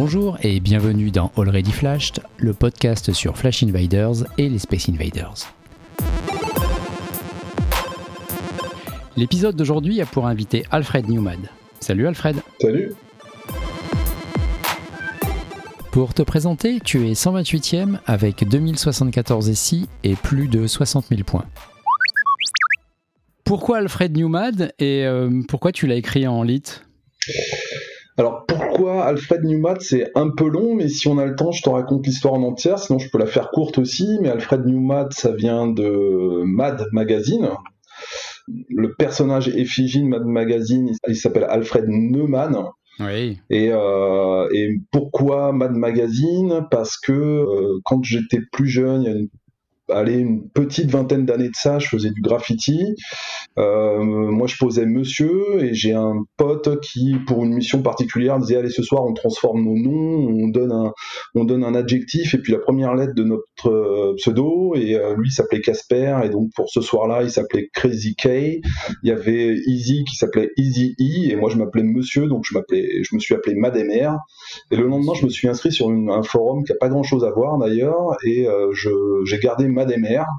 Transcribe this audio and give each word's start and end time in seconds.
Bonjour 0.00 0.38
et 0.44 0.60
bienvenue 0.60 1.10
dans 1.10 1.32
Already 1.36 1.72
Flashed, 1.72 2.22
le 2.36 2.52
podcast 2.54 3.12
sur 3.12 3.36
Flash 3.36 3.64
Invaders 3.64 4.26
et 4.38 4.48
les 4.48 4.60
Space 4.60 4.88
Invaders. 4.88 5.52
L'épisode 9.16 9.56
d'aujourd'hui 9.56 10.00
a 10.00 10.06
pour 10.06 10.28
invité 10.28 10.62
Alfred 10.70 11.08
Newman. 11.08 11.48
Salut 11.80 12.06
Alfred. 12.06 12.36
Salut. 12.60 12.92
Pour 15.90 16.14
te 16.14 16.22
présenter, 16.22 16.78
tu 16.78 17.08
es 17.08 17.14
128e 17.14 17.98
avec 18.06 18.48
2074 18.48 19.52
SI 19.52 19.88
et 20.04 20.14
plus 20.14 20.46
de 20.46 20.68
60 20.68 21.06
000 21.08 21.22
points. 21.24 21.46
Pourquoi 23.42 23.78
Alfred 23.78 24.16
Newman 24.16 24.70
et 24.78 25.04
euh, 25.04 25.42
pourquoi 25.48 25.72
tu 25.72 25.88
l'as 25.88 25.96
écrit 25.96 26.28
en 26.28 26.44
lit? 26.44 26.82
Alors 28.18 28.44
pourquoi 28.46 29.04
Alfred 29.04 29.44
Newman 29.44 29.76
C'est 29.78 30.10
un 30.16 30.30
peu 30.30 30.48
long, 30.48 30.74
mais 30.74 30.88
si 30.88 31.06
on 31.06 31.18
a 31.18 31.24
le 31.24 31.36
temps, 31.36 31.52
je 31.52 31.62
te 31.62 31.68
raconte 31.68 32.04
l'histoire 32.04 32.34
en 32.34 32.42
entière. 32.42 32.80
Sinon, 32.80 32.98
je 32.98 33.08
peux 33.10 33.18
la 33.18 33.26
faire 33.26 33.50
courte 33.50 33.78
aussi. 33.78 34.18
Mais 34.20 34.28
Alfred 34.28 34.66
Newman, 34.66 35.08
ça 35.12 35.30
vient 35.32 35.68
de 35.68 36.42
Mad 36.44 36.84
Magazine. 36.92 37.50
Le 38.48 38.92
personnage 38.94 39.48
effigie 39.48 40.02
de 40.02 40.08
Mad 40.08 40.24
Magazine, 40.24 40.90
il 41.06 41.16
s'appelle 41.16 41.46
Alfred 41.48 41.84
Neumann. 41.86 42.64
Oui. 42.98 43.38
Et, 43.50 43.70
euh, 43.70 44.48
et 44.52 44.80
pourquoi 44.90 45.52
Mad 45.52 45.76
Magazine? 45.76 46.66
Parce 46.72 46.98
que 46.98 47.12
euh, 47.12 47.78
quand 47.84 48.02
j'étais 48.02 48.40
plus 48.50 48.66
jeune, 48.66 49.02
il 49.02 49.08
y 49.08 49.12
a 49.12 49.16
une 49.16 49.28
allez, 49.90 50.14
une 50.14 50.48
petite 50.48 50.90
vingtaine 50.90 51.24
d'années 51.24 51.48
de 51.48 51.54
ça, 51.54 51.78
je 51.78 51.88
faisais 51.88 52.10
du 52.10 52.20
graffiti. 52.20 52.94
Euh, 53.58 54.02
moi, 54.02 54.46
je 54.46 54.56
posais 54.56 54.86
monsieur 54.86 55.62
et 55.62 55.74
j'ai 55.74 55.94
un 55.94 56.24
pote 56.36 56.80
qui, 56.80 57.16
pour 57.26 57.44
une 57.44 57.54
mission 57.54 57.82
particulière, 57.82 58.38
disait 58.38 58.56
allez, 58.56 58.70
ce 58.70 58.82
soir, 58.82 59.04
on 59.04 59.14
transforme 59.14 59.64
nos 59.64 59.76
noms, 59.76 60.44
on 60.44 60.48
donne 60.48 60.72
un, 60.72 60.92
on 61.34 61.44
donne 61.44 61.64
un 61.64 61.74
adjectif 61.74 62.34
et 62.34 62.38
puis 62.38 62.52
la 62.52 62.58
première 62.58 62.94
lettre 62.94 63.14
de 63.14 63.24
notre 63.24 63.68
euh, 63.68 64.14
pseudo. 64.16 64.74
Et 64.74 64.94
euh, 64.94 65.14
lui, 65.16 65.30
s'appelait 65.30 65.60
Casper 65.60 66.20
et 66.24 66.28
donc 66.28 66.50
pour 66.54 66.68
ce 66.70 66.80
soir-là, 66.80 67.22
il 67.22 67.30
s'appelait 67.30 67.68
Crazy 67.72 68.14
K. 68.14 68.26
Il 69.02 69.08
y 69.08 69.10
avait 69.10 69.56
Easy 69.66 70.04
qui 70.04 70.16
s'appelait 70.16 70.50
Easy 70.56 70.94
E 71.00 71.32
et 71.32 71.36
moi, 71.36 71.50
je 71.50 71.56
m'appelais 71.56 71.82
Monsieur, 71.82 72.26
donc 72.26 72.44
je 72.44 72.54
m'appelais, 72.54 73.02
je 73.02 73.14
me 73.14 73.20
suis 73.20 73.34
appelé 73.34 73.56
Mademer. 73.56 74.10
Et 74.70 74.76
le 74.76 74.86
lendemain, 74.86 75.14
je 75.14 75.24
me 75.24 75.30
suis 75.30 75.48
inscrit 75.48 75.72
sur 75.72 75.88
un 75.88 76.22
forum 76.22 76.64
qui 76.64 76.72
a 76.72 76.76
pas 76.78 76.88
grand-chose 76.88 77.24
à 77.24 77.30
voir 77.30 77.58
d'ailleurs 77.58 78.16
et 78.24 78.46
j'ai 78.72 79.38
gardé 79.38 79.66
Mad 79.78 79.94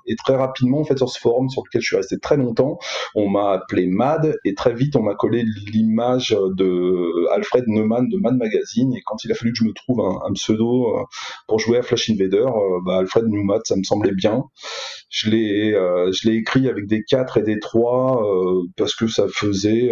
Et 0.06 0.16
très 0.16 0.36
rapidement, 0.36 0.80
en 0.80 0.84
fait, 0.84 0.98
sur 0.98 1.10
ce 1.10 1.20
forum 1.20 1.50
sur 1.50 1.64
lequel 1.66 1.82
je 1.82 1.88
suis 1.88 1.96
resté 1.96 2.18
très 2.20 2.38
longtemps, 2.38 2.78
on 3.16 3.30
m'a 3.30 3.52
appelé 3.52 3.88
Mad 3.88 4.38
et 4.46 4.54
très 4.54 4.74
vite, 4.74 4.96
on 4.96 5.04
m'a 5.04 5.16
collé 5.16 5.44
l'image 5.72 6.36
de 6.56 7.30
Alfred 7.34 7.66
Neumann 7.68 8.08
de 8.10 8.18
Mad 8.18 8.38
Magazine. 8.38 8.94
Et 8.94 9.02
quand 9.06 9.24
il 9.24 9.32
a 9.32 9.36
fallu 9.36 9.52
que 9.52 9.60
je 9.60 9.64
me 9.64 9.74
trouve 9.74 10.02
un, 10.02 10.34
pseudo 10.34 10.96
euh, 10.96 11.04
pour 11.48 11.60
jouer 11.60 11.78
à 11.78 11.82
Flash 11.82 12.10
Invader, 12.10 12.38
euh, 12.38 12.80
bah, 12.86 12.98
Alfred 13.00 13.26
Neumann, 13.28 13.60
ça 13.64 13.76
me 13.76 13.84
semblait 13.84 14.14
bien. 14.14 14.44
Je 15.10 15.30
l'ai, 15.30 15.74
euh, 15.74 16.12
je 16.12 16.30
l'ai 16.30 16.36
écrit 16.36 16.68
avec 16.68 16.88
des 16.88 17.04
4 17.04 17.38
et 17.38 17.44
des 17.44 17.60
3 17.60 18.24
parce 18.78 18.96
que 18.96 19.08
ça 19.08 19.26
faisait, 19.28 19.92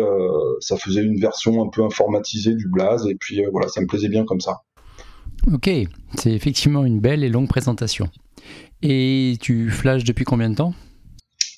ça 0.59 0.77
faisait 0.77 1.01
une 1.01 1.19
version 1.19 1.63
un 1.63 1.69
peu 1.69 1.83
informatisée 1.83 2.53
du 2.53 2.67
Blaze. 2.67 3.07
Et 3.07 3.15
puis 3.15 3.43
voilà, 3.51 3.67
ça 3.67 3.81
me 3.81 3.87
plaisait 3.87 4.09
bien 4.09 4.25
comme 4.25 4.41
ça. 4.41 4.57
Ok, 5.51 5.69
c'est 6.15 6.31
effectivement 6.31 6.83
une 6.83 6.99
belle 6.99 7.23
et 7.23 7.29
longue 7.29 7.47
présentation. 7.47 8.09
Et 8.81 9.35
tu 9.41 9.69
flashes 9.69 10.03
depuis 10.03 10.25
combien 10.25 10.49
de 10.49 10.55
temps? 10.55 10.73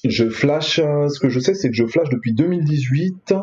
Je 0.06 0.30
flash, 0.30 0.80
euh, 0.80 1.10
ce 1.10 1.20
que 1.20 1.28
je 1.28 1.40
sais, 1.40 1.54
c'est 1.54 1.70
que 1.70 1.76
je 1.76 1.86
flash 1.86 2.08
depuis 2.10 2.34
2018 2.34 3.34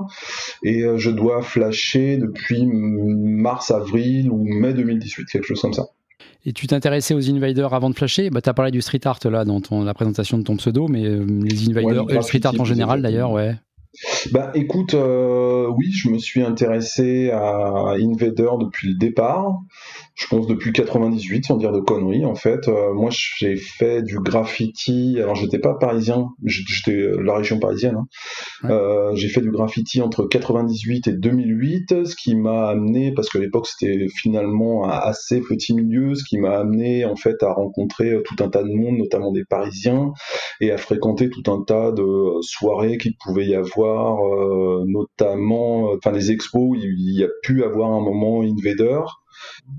et 0.64 0.82
euh, 0.82 0.96
je 0.96 1.10
dois 1.10 1.42
flasher 1.42 2.16
depuis 2.16 2.64
mars, 2.66 3.70
avril 3.70 4.30
ou 4.30 4.42
mai 4.42 4.72
2018, 4.72 5.26
quelque 5.26 5.46
chose 5.46 5.60
comme 5.60 5.74
ça. 5.74 5.84
Et 6.46 6.52
tu 6.52 6.66
t'intéressais 6.66 7.12
aux 7.12 7.30
invaders 7.30 7.74
avant 7.74 7.90
de 7.90 7.94
flasher? 7.94 8.30
Bah, 8.30 8.40
Tu 8.40 8.48
as 8.48 8.54
parlé 8.54 8.70
du 8.70 8.80
street 8.80 9.00
art 9.04 9.18
là 9.24 9.44
dans 9.44 9.60
la 9.84 9.92
présentation 9.92 10.38
de 10.38 10.44
ton 10.44 10.56
pseudo, 10.56 10.88
mais 10.88 11.04
euh, 11.04 11.26
les 11.42 11.68
invaders, 11.68 12.06
le 12.06 12.22
street 12.22 12.46
art 12.46 12.54
en 12.58 12.64
général 12.64 13.02
d'ailleurs, 13.02 13.32
ouais. 13.32 13.54
Bah 14.30 14.52
écoute, 14.54 14.94
oui, 14.94 15.90
je 15.90 16.10
me 16.10 16.18
suis 16.18 16.42
intéressé 16.42 17.30
à 17.30 17.94
Invader 17.98 18.50
depuis 18.60 18.88
le 18.88 18.94
départ 18.94 19.58
je 20.16 20.26
pense 20.28 20.46
depuis 20.46 20.72
98, 20.72 21.44
sans 21.44 21.56
dire 21.58 21.72
de 21.72 21.80
conneries 21.80 22.24
en 22.24 22.34
fait. 22.34 22.68
Euh, 22.68 22.94
moi, 22.94 23.10
j'ai 23.10 23.56
fait 23.56 24.02
du 24.02 24.18
graffiti. 24.18 25.18
Alors, 25.20 25.34
j'étais 25.34 25.58
pas 25.58 25.74
parisien, 25.74 26.28
j'étais 26.42 26.96
euh, 26.96 27.20
la 27.22 27.36
région 27.36 27.58
parisienne. 27.58 27.96
Hein. 28.62 28.70
Euh, 28.70 29.14
j'ai 29.14 29.28
fait 29.28 29.42
du 29.42 29.50
graffiti 29.50 30.00
entre 30.00 30.24
98 30.24 31.08
et 31.08 31.12
2008, 31.12 32.06
ce 32.06 32.16
qui 32.16 32.34
m'a 32.34 32.68
amené, 32.68 33.12
parce 33.12 33.28
que 33.28 33.36
l'époque 33.36 33.66
c'était 33.66 34.06
finalement 34.08 34.86
un 34.86 34.90
assez 34.90 35.42
petit 35.42 35.74
milieu, 35.74 36.14
ce 36.14 36.24
qui 36.24 36.38
m'a 36.38 36.58
amené 36.58 37.04
en 37.04 37.16
fait 37.16 37.42
à 37.42 37.52
rencontrer 37.52 38.16
tout 38.24 38.42
un 38.42 38.48
tas 38.48 38.62
de 38.62 38.72
monde, 38.72 38.96
notamment 38.96 39.32
des 39.32 39.44
Parisiens, 39.44 40.12
et 40.62 40.70
à 40.70 40.78
fréquenter 40.78 41.28
tout 41.28 41.52
un 41.52 41.62
tas 41.62 41.92
de 41.92 42.40
soirées 42.40 42.96
qu'il 42.96 43.16
pouvait 43.22 43.46
y 43.46 43.54
avoir, 43.54 44.16
notamment, 44.86 45.90
enfin 45.92 46.12
des 46.12 46.30
expos 46.30 46.70
où 46.70 46.74
il 46.74 47.18
y 47.18 47.22
a 47.22 47.28
pu 47.42 47.64
avoir 47.64 47.92
un 47.92 48.00
moment 48.00 48.40
Invader. 48.40 49.02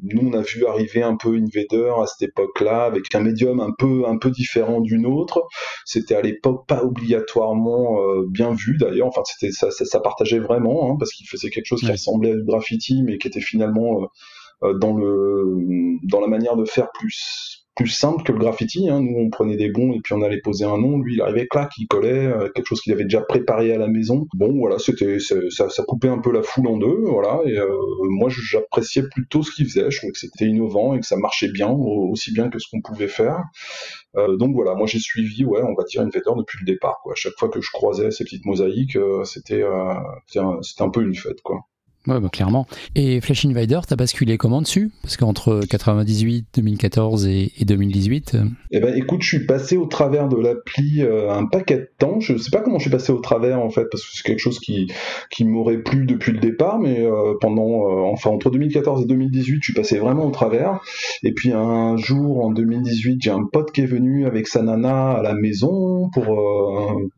Nous, 0.04 0.30
on 0.30 0.34
a 0.34 0.42
vu 0.42 0.66
arriver 0.66 1.04
un 1.04 1.16
peu 1.16 1.36
Invader 1.36 1.94
à 2.02 2.06
cette 2.06 2.30
époque-là, 2.30 2.86
avec 2.86 3.14
un 3.14 3.22
médium 3.22 3.60
un 3.60 3.72
peu, 3.78 4.06
un 4.08 4.18
peu 4.18 4.32
différent 4.32 4.82
d'une 4.82 5.06
autre. 5.06 5.48
C'était 5.86 6.16
à 6.16 6.22
l'époque 6.22 6.68
pas 6.68 6.84
obligatoirement 6.84 8.02
euh, 8.02 8.26
bien 8.30 8.54
vu 8.54 8.78
d'ailleurs. 8.78 9.08
Enfin, 9.08 9.22
c'était 9.26 9.52
ça, 9.52 9.72
ça, 9.72 10.00
partageait 10.00 10.40
vraiment, 10.40 10.92
hein, 10.92 10.96
parce 11.00 11.12
qu'il 11.12 11.28
faisait 11.28 11.50
quelque 11.50 11.66
chose 11.66 11.82
qui 11.82 11.92
ressemblait 11.92 12.32
à 12.32 12.36
du 12.36 12.44
graffiti, 12.44 13.04
mais 13.04 13.18
qui 13.18 13.28
était 13.28 13.42
finalement 13.42 14.02
euh, 14.02 14.06
euh, 14.64 14.74
dans 14.74 14.94
le 14.94 15.98
dans 16.04 16.20
la 16.20 16.28
manière 16.28 16.56
de 16.56 16.66
faire 16.66 16.90
plus 16.92 17.67
plus 17.78 17.88
simple 17.88 18.24
que 18.24 18.32
le 18.32 18.40
graffiti. 18.40 18.90
Hein. 18.90 19.02
Nous, 19.02 19.18
on 19.18 19.30
prenait 19.30 19.56
des 19.56 19.70
bons 19.70 19.94
et 19.94 20.00
puis 20.04 20.14
on 20.14 20.22
allait 20.22 20.42
poser 20.42 20.66
un 20.66 20.78
nom. 20.78 21.00
Lui, 21.00 21.16
il 21.16 21.22
arrivait, 21.22 21.48
clac, 21.48 21.72
il 21.78 21.88
collait 21.88 22.26
euh, 22.26 22.50
quelque 22.50 22.66
chose 22.66 22.82
qu'il 22.82 22.92
avait 22.92 23.04
déjà 23.04 23.22
préparé 23.22 23.72
à 23.72 23.78
la 23.78 23.88
maison. 23.88 24.28
Bon, 24.34 24.54
voilà, 24.58 24.80
c'était 24.80 25.20
ça, 25.20 25.70
ça 25.70 25.84
coupait 25.84 26.10
un 26.10 26.18
peu 26.18 26.32
la 26.32 26.44
foule 26.44 26.68
en 26.68 26.78
deux, 26.78 27.04
voilà. 27.06 27.40
Et 27.46 27.58
euh, 27.58 27.70
moi, 28.10 28.30
j'appréciais 28.30 29.04
plutôt 29.10 29.44
ce 29.44 29.52
qu'il 29.52 29.66
faisait. 29.66 29.90
Je 29.90 29.98
trouvais 29.98 30.12
que 30.12 30.20
c'était 30.20 30.46
innovant 30.46 30.96
et 30.96 31.00
que 31.00 31.06
ça 31.06 31.18
marchait 31.18 31.52
bien, 31.52 31.70
aussi 31.70 32.34
bien 32.34 32.50
que 32.50 32.60
ce 32.60 32.66
qu'on 32.70 32.82
pouvait 32.82 33.08
faire. 33.08 33.44
Euh, 34.16 34.36
donc 34.38 34.54
voilà, 34.56 34.74
moi 34.74 34.88
j'ai 34.88 35.00
suivi, 35.00 35.46
ouais, 35.46 35.62
on 35.62 35.76
va 35.76 35.84
dire 35.84 36.02
Invader 36.02 36.32
depuis 36.38 36.58
le 36.62 36.66
départ. 36.66 36.98
Quoi. 37.04 37.14
Chaque 37.16 37.34
fois 37.38 37.50
que 37.50 37.62
je 37.62 37.70
croisais 37.72 38.12
ces 38.12 38.24
petites 38.24 38.46
mosaïques, 38.46 38.98
c'était 39.24 39.64
c'était 40.26 40.40
un, 40.40 40.60
un 40.80 40.90
peu 40.90 41.04
une 41.04 41.16
fête, 41.16 41.42
quoi. 41.42 41.62
Ouais, 42.08 42.22
bah, 42.22 42.30
clairement. 42.30 42.68
Et 42.96 43.20
Flash 43.20 43.46
Invader, 43.46 43.82
t'as 43.86 43.98
basculé 43.98 44.38
comment 44.38 44.62
dessus? 44.62 44.92
Parce 45.02 45.18
qu'entre 45.18 45.62
98, 45.70 46.48
2014 46.56 47.28
et, 47.28 47.52
2018. 47.66 48.36
Euh, 48.36 48.46
eh 48.72 48.80
ben, 48.80 48.96
écoute, 48.96 49.22
je 49.24 49.28
suis 49.28 49.46
passé 49.46 49.76
au 49.76 49.88
travers 49.88 50.30
de 50.30 50.38
l'appli 50.38 51.02
euh, 51.02 51.30
un 51.30 51.46
paquet 51.46 51.78
de 51.78 51.90
temps. 51.98 52.22
Je 52.22 52.38
sais 52.38 52.50
pas 52.50 52.62
comment 52.62 52.78
je 52.78 52.84
suis 52.84 52.92
passé 52.92 53.12
au 53.12 53.20
travers 53.20 53.60
en 53.60 53.70
fait, 53.70 53.86
parce 53.92 54.06
que 54.06 54.12
c'est 54.14 54.24
quelque 54.24 54.40
chose 54.40 54.60
qui 54.60 54.90
qui 55.30 55.44
m'aurait 55.44 55.80
plu 55.80 56.06
depuis 56.06 56.32
le 56.32 56.40
départ, 56.40 56.80
mais 56.80 57.02
euh, 57.02 57.34
pendant, 57.42 58.10
enfin 58.10 58.30
entre 58.30 58.52
2014 58.52 59.04
et 59.04 59.06
2018, 59.06 59.58
je 59.60 59.64
suis 59.64 59.74
passé 59.74 60.00
vraiment 60.00 60.26
au 60.26 60.32
travers. 60.32 60.80
Et 61.24 61.34
puis 61.34 61.52
un 61.52 61.98
jour 61.98 62.46
en 62.46 62.52
2018, 62.52 63.22
j'ai 63.22 63.32
un 63.32 63.44
pote 63.44 63.74
qui 63.74 63.82
est 63.82 63.86
venu 63.86 64.26
avec 64.26 64.48
sa 64.48 64.62
nana 64.62 65.12
à 65.12 65.22
la 65.22 65.34
maison 65.34 66.10
pour 66.14 66.26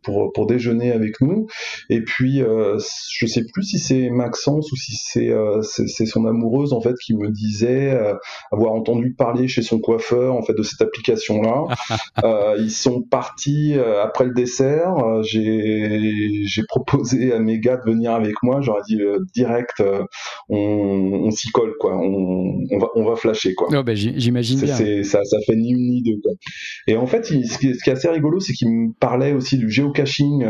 pour 0.01 0.33
pour 0.33 0.47
déjeuner 0.47 0.91
avec 0.91 1.21
nous. 1.21 1.45
Et 1.91 2.01
puis 2.01 2.39
je 2.39 3.25
sais 3.27 3.43
plus 3.53 3.63
si 3.63 3.77
c'est 3.77 4.09
Maxence 4.09 4.71
ou 4.71 4.78
si 4.79 5.29
euh, 5.29 5.61
c'est 5.61 5.87
c'est 5.87 6.05
son 6.05 6.25
amoureuse 6.25 6.73
en 6.73 6.81
fait 6.81 6.95
qui 7.03 7.15
me 7.15 7.29
disait 7.29 7.91
euh, 7.91 8.13
avoir 8.51 8.73
entendu 8.73 9.13
parler 9.13 9.47
chez 9.47 9.61
son 9.61 9.79
coiffeur 9.79 10.35
en 10.35 10.41
fait 10.41 10.53
de 10.53 10.63
cette 10.63 10.81
application 10.81 11.41
là. 11.41 11.65
Euh, 12.23 12.57
ils 12.59 12.71
sont 12.71 13.01
partis 13.01 13.75
après 14.03 14.25
le 14.25 14.33
dessert. 14.33 14.95
J'ai 15.23 16.43
j'ai 16.45 16.63
proposé 16.67 17.31
à 17.31 17.39
mes 17.39 17.59
gars 17.59 17.77
de 17.77 17.89
venir 17.89 18.11
avec 18.11 18.35
moi. 18.43 18.61
J'aurais 18.61 18.81
dit 18.87 18.99
direct, 19.33 19.81
on, 20.49 20.57
on 20.57 21.31
s'y 21.31 21.49
colle 21.51 21.73
quoi. 21.79 21.95
On, 21.95 22.65
on, 22.69 22.77
va 22.77 22.87
on 22.95 23.05
va 23.05 23.15
flasher 23.15 23.55
quoi. 23.55 23.67
Oh, 23.71 23.83
bah, 23.83 23.95
j'imagine 23.95 24.59
bien. 24.59 24.75
Ça 25.03 25.23
ça 25.23 25.37
fait 25.45 25.55
ni 25.55 25.71
une 25.71 25.89
ni 25.89 26.01
deux 26.01 26.19
quoi. 26.21 26.33
Et 26.87 26.97
en 26.97 27.07
fait, 27.07 27.25
ce, 27.25 27.57
qui, 27.57 27.67
est 27.67 27.87
assez 27.87 28.09
rigolo, 28.09 28.39
c'est 28.39 28.53
qu'il 28.53 28.69
me 28.69 28.91
parlait 28.99 29.33
aussi 29.33 29.57
du 29.57 29.69
géocaching 29.69 30.45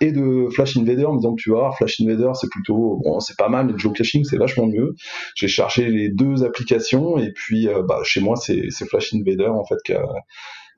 et 0.00 0.12
de 0.12 0.48
Flash 0.50 0.76
Invader, 0.76 1.06
en 1.06 1.14
me 1.14 1.18
disant 1.18 1.34
tu 1.34 1.50
vois, 1.50 1.72
Flash 1.72 2.00
Invader 2.00 2.30
c'est 2.34 2.50
plutôt 2.50 3.00
bon, 3.04 3.20
c'est 3.20 3.36
pas 3.36 3.48
mal 3.48 3.55
mais 3.64 3.72
le 3.72 3.78
geocaching 3.78 4.24
c'est 4.24 4.38
vachement 4.38 4.66
mieux. 4.66 4.94
J'ai 5.34 5.48
cherché 5.48 5.88
les 5.88 6.08
deux 6.08 6.44
applications 6.44 7.18
et 7.18 7.32
puis 7.32 7.68
euh, 7.68 7.82
bah, 7.82 8.00
chez 8.04 8.20
moi 8.20 8.36
c'est 8.36 8.70
Flash 8.88 9.14
Invader 9.14 9.48
en 9.48 9.64
fait 9.64 9.76
qui 9.84 9.92
a, 9.92 10.02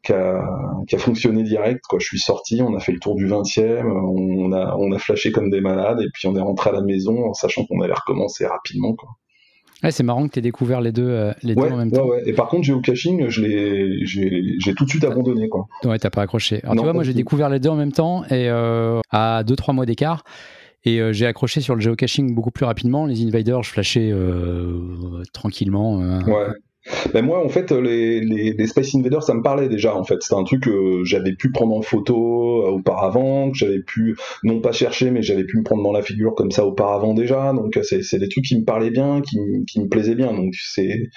qui 0.02 0.94
a, 0.94 0.98
fonctionné 0.98 1.42
direct. 1.42 1.82
Quoi. 1.88 1.98
Je 2.00 2.06
suis 2.06 2.19
sorti, 2.19 2.62
on 2.62 2.75
a 2.75 2.80
fait 2.80 2.92
le 2.92 2.98
tour 2.98 3.14
du 3.14 3.26
20e, 3.26 3.84
on 3.84 4.52
a, 4.52 4.76
on 4.78 4.92
a 4.92 4.98
flashé 4.98 5.32
comme 5.32 5.50
des 5.50 5.60
malades, 5.60 6.00
et 6.00 6.08
puis 6.12 6.28
on 6.28 6.36
est 6.36 6.40
rentré 6.40 6.70
à 6.70 6.72
la 6.72 6.82
maison 6.82 7.26
en 7.26 7.34
sachant 7.34 7.64
qu'on 7.64 7.80
allait 7.80 7.94
recommencer 7.94 8.46
rapidement. 8.46 8.94
Quoi. 8.94 9.10
c'est 9.90 10.02
marrant 10.02 10.26
que 10.26 10.32
tu 10.32 10.38
aies 10.38 10.42
découvert 10.42 10.80
les 10.80 10.92
deux, 10.92 11.08
euh, 11.08 11.32
les 11.42 11.54
deux 11.54 11.62
en 11.62 11.76
même 11.76 11.90
temps. 11.90 12.08
Et 12.25 12.32
par 12.32 12.48
contre, 12.48 12.64
géocaching, 12.64 13.28
j'ai 13.28 14.75
tout 14.76 14.84
de 14.84 14.90
suite 14.90 15.04
abandonné. 15.04 15.48
Quoi. 15.48 15.66
Ouais, 15.84 15.98
t'as 15.98 16.10
pas 16.10 16.22
accroché. 16.22 16.60
Alors, 16.62 16.76
tu 16.76 16.82
vois, 16.82 16.92
moi, 16.92 17.04
j'ai 17.04 17.14
découvert 17.14 17.48
les 17.48 17.60
deux 17.60 17.70
en 17.70 17.76
même 17.76 17.92
temps 17.92 18.25
et 18.25 18.48
euh, 18.48 19.00
à 19.10 19.42
2-3 19.44 19.75
mois 19.75 19.86
d'écart. 19.86 20.25
Et 20.84 21.00
j'ai 21.12 21.26
accroché 21.26 21.60
sur 21.60 21.75
le 21.75 21.80
geocaching 21.80 22.34
beaucoup 22.34 22.50
plus 22.50 22.64
rapidement. 22.64 23.06
Les 23.06 23.25
invaders, 23.25 23.62
je 23.62 23.70
flashais 23.70 24.12
tranquillement. 25.32 25.98
ouais. 25.98 26.46
Ben 27.12 27.25
moi, 27.25 27.44
en 27.44 27.48
fait, 27.48 27.70
les, 27.72 28.20
les, 28.20 28.66
Space 28.66 28.94
Invaders, 28.94 29.22
ça 29.22 29.34
me 29.34 29.42
parlait 29.42 29.69
déjà. 29.69 29.94
En 29.94 30.04
fait, 30.04 30.22
c'était 30.22 30.36
un 30.36 30.44
truc 30.44 30.62
que 30.62 31.04
j'avais 31.04 31.34
pu 31.34 31.50
prendre 31.50 31.75
en 31.75 31.82
photo 31.82 32.64
euh, 32.64 32.70
auparavant, 32.70 33.50
que 33.50 33.58
j'avais 33.58 33.80
pu 33.80 34.16
non 34.42 34.60
pas 34.60 34.72
chercher, 34.72 35.10
mais 35.10 35.22
j'avais 35.22 35.44
pu 35.44 35.58
me 35.58 35.62
prendre 35.62 35.82
dans 35.82 35.92
la 35.92 36.02
figure 36.02 36.34
comme 36.34 36.50
ça 36.50 36.64
auparavant 36.64 37.14
déjà. 37.14 37.52
Donc, 37.52 37.78
c'est 37.82 38.19
des 38.19 38.28
trucs 38.28 38.44
qui 38.44 38.58
me 38.58 38.64
parlaient 38.64 38.90
bien, 38.90 39.20
qui, 39.20 39.38
qui 39.66 39.80
me 39.80 39.88
plaisaient 39.88 40.14
bien. 40.14 40.32
Donc, 40.32 40.54
c'est 40.54 41.08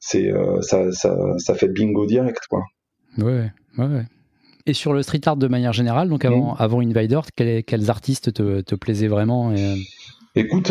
c'est 0.00 0.30
euh, 0.30 0.60
ça, 0.62 0.90
ça, 0.92 1.16
ça 1.38 1.54
fait 1.54 1.68
bingo 1.68 2.06
direct, 2.06 2.46
quoi. 2.48 2.62
Ouais, 3.18 3.50
ouais. 3.78 4.04
Et 4.68 4.74
sur 4.74 4.92
le 4.92 5.02
street 5.02 5.22
art 5.24 5.36
de 5.36 5.48
manière 5.48 5.72
générale, 5.72 6.10
donc 6.10 6.26
avant, 6.26 6.52
mmh. 6.52 6.56
avant 6.58 6.80
Invader, 6.80 7.20
quels, 7.34 7.64
quels 7.64 7.88
artistes 7.88 8.34
te, 8.34 8.60
te 8.60 8.74
plaisaient 8.74 9.08
vraiment 9.08 9.50
et... 9.50 9.64
Euh, 9.64 9.76
Écoute, 10.34 10.70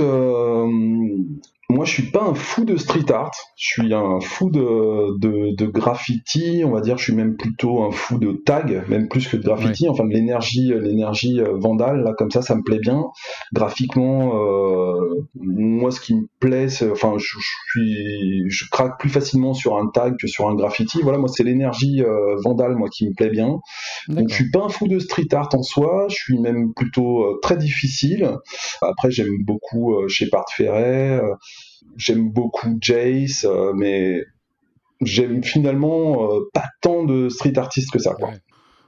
moi, 1.69 1.83
je 1.83 1.91
suis 1.91 2.11
pas 2.11 2.23
un 2.23 2.33
fou 2.33 2.63
de 2.63 2.77
street 2.77 3.11
art. 3.11 3.33
Je 3.57 3.67
suis 3.67 3.93
un 3.93 4.21
fou 4.21 4.49
de, 4.49 5.19
de, 5.19 5.53
de, 5.53 5.65
graffiti. 5.67 6.63
On 6.65 6.71
va 6.71 6.79
dire, 6.79 6.97
je 6.97 7.03
suis 7.03 7.13
même 7.13 7.35
plutôt 7.35 7.83
un 7.83 7.91
fou 7.91 8.17
de 8.17 8.31
tag, 8.31 8.83
même 8.87 9.09
plus 9.09 9.27
que 9.27 9.35
de 9.35 9.43
graffiti. 9.43 9.89
Enfin, 9.89 10.05
de 10.05 10.13
l'énergie, 10.13 10.71
l'énergie 10.73 11.41
euh, 11.41 11.57
vandale 11.57 12.03
là, 12.03 12.13
comme 12.17 12.31
ça, 12.31 12.41
ça 12.41 12.55
me 12.55 12.63
plaît 12.63 12.79
bien. 12.79 13.03
Graphiquement, 13.53 14.31
euh, 14.35 15.25
moi, 15.35 15.91
ce 15.91 15.99
qui 15.99 16.15
me 16.15 16.27
plaît, 16.39 16.69
c'est, 16.69 16.89
enfin, 16.89 17.15
je, 17.17 17.37
suis, 17.69 18.49
je 18.49 18.65
craque 18.71 18.97
plus 18.97 19.09
facilement 19.09 19.53
sur 19.53 19.77
un 19.77 19.87
tag 19.87 20.15
que 20.17 20.27
sur 20.27 20.47
un 20.47 20.55
graffiti. 20.55 21.01
Voilà, 21.03 21.17
moi, 21.17 21.27
c'est 21.27 21.43
l'énergie 21.43 22.01
euh, 22.01 22.37
vandale, 22.45 22.75
moi, 22.75 22.87
qui 22.89 23.09
me 23.09 23.13
plaît 23.13 23.29
bien. 23.29 23.59
Donc, 24.07 24.29
je 24.29 24.33
suis 24.33 24.49
pas 24.51 24.63
un 24.63 24.69
fou 24.69 24.87
de 24.87 24.99
street 24.99 25.33
art 25.33 25.49
en 25.53 25.63
soi. 25.63 26.07
Je 26.09 26.15
suis 26.15 26.39
même 26.39 26.73
plutôt 26.73 27.25
euh, 27.25 27.39
très 27.41 27.57
difficile. 27.57 28.37
Après, 28.81 29.11
j'aime 29.11 29.43
beaucoup 29.43 29.95
euh, 29.95 30.07
chez 30.07 30.29
Part 30.29 30.45
Ferret 30.55 31.21
j'aime 31.97 32.29
beaucoup 32.29 32.77
Jace, 32.81 33.45
euh, 33.45 33.73
mais 33.73 34.23
j'aime 35.01 35.43
finalement 35.43 36.31
euh, 36.31 36.49
pas 36.53 36.65
tant 36.81 37.03
de 37.03 37.29
street 37.29 37.57
artistes 37.57 37.91
que 37.91 37.99
ça. 37.99 38.13
Quoi. 38.13 38.31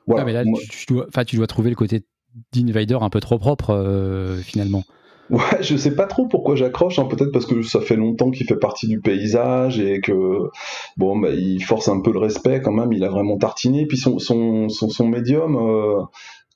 Voilà. 0.08 0.26
mais 0.26 0.34
là, 0.34 0.44
tu, 0.70 0.86
dois, 0.88 1.08
tu 1.26 1.36
dois 1.36 1.48
trouver 1.48 1.70
le 1.70 1.76
côté 1.76 2.04
d'Invader 2.52 2.98
un 3.00 3.10
peu 3.10 3.20
trop 3.20 3.38
propre 3.38 3.72
euh, 3.72 4.38
finalement. 4.38 4.84
Ouais, 5.30 5.62
je 5.62 5.78
sais 5.78 5.94
pas 5.94 6.08
trop 6.08 6.26
pourquoi 6.26 6.56
j'accroche, 6.56 6.98
hein. 6.98 7.06
peut-être 7.06 7.32
parce 7.32 7.46
que 7.46 7.62
ça 7.62 7.82
fait 7.82 7.96
longtemps 7.96 8.32
qu'il 8.32 8.48
fait 8.48 8.58
partie 8.58 8.88
du 8.88 9.00
paysage 9.00 9.80
et 9.80 10.02
que 10.02 10.50
bon, 10.98 11.20
bah, 11.20 11.30
il 11.30 11.64
force 11.64 11.88
un 11.88 12.02
peu 12.02 12.12
le 12.12 12.18
respect 12.18 12.62
quand 12.62 12.72
même. 12.72 12.92
Il 12.94 13.04
a 13.04 13.10
vraiment 13.10 13.38
tartiné. 13.38 13.86
Puis 13.86 14.00
son 14.00 14.18
son 14.18 14.70
son, 14.70 14.90
son 14.90 15.08
médium, 15.08 15.56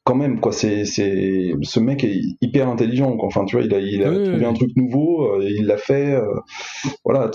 quand 0.03 0.15
même 0.15 0.39
quoi. 0.39 0.51
C'est 0.51 0.85
c'est 0.85 1.53
ce 1.61 1.79
mec 1.79 2.03
est 2.03 2.21
hyper 2.41 2.67
intelligent 2.67 3.15
quoi. 3.17 3.27
enfin 3.27 3.45
tu 3.45 3.55
vois 3.55 3.65
il 3.65 3.73
a 3.73 3.79
il 3.79 4.03
a 4.03 4.11
trouvé 4.11 4.45
un 4.45 4.53
truc 4.53 4.75
nouveau 4.75 5.25
euh, 5.25 5.47
il 5.49 5.65
l'a 5.65 5.77
fait 5.77 6.13
euh, 6.13 6.25
voilà 7.05 7.31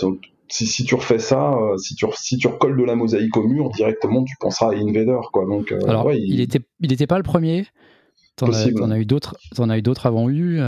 si, 0.49 0.67
si 0.67 0.85
tu 0.85 0.95
refais 0.95 1.19
ça 1.19 1.55
euh, 1.55 1.77
si 1.79 1.95
tu 1.95 2.07
si 2.15 2.37
tu 2.37 2.47
recolles 2.49 2.77
de 2.77 2.85
la 2.85 2.95
mosaïque 2.95 3.37
au 3.37 3.47
mur 3.47 3.71
directement 3.71 4.23
tu 4.25 4.35
penseras 4.41 4.73
à 4.73 4.75
Invader 4.75 5.19
quoi. 5.33 5.47
Donc 5.47 5.73
alors 5.87 6.13
il... 6.13 6.41
était 6.41 6.61
il 6.81 6.93
était 6.93 7.07
pas 7.07 7.17
le 7.17 7.23
premier. 7.23 7.67
T'en 8.37 8.53
as, 8.53 8.67
as, 8.67 8.99
eu 8.99 9.05
d'autres 9.05 9.37
t'en 9.57 9.69
as 9.69 9.79
eu 9.79 9.83
d'autres 9.83 10.07
avant 10.07 10.29
lui 10.29 10.61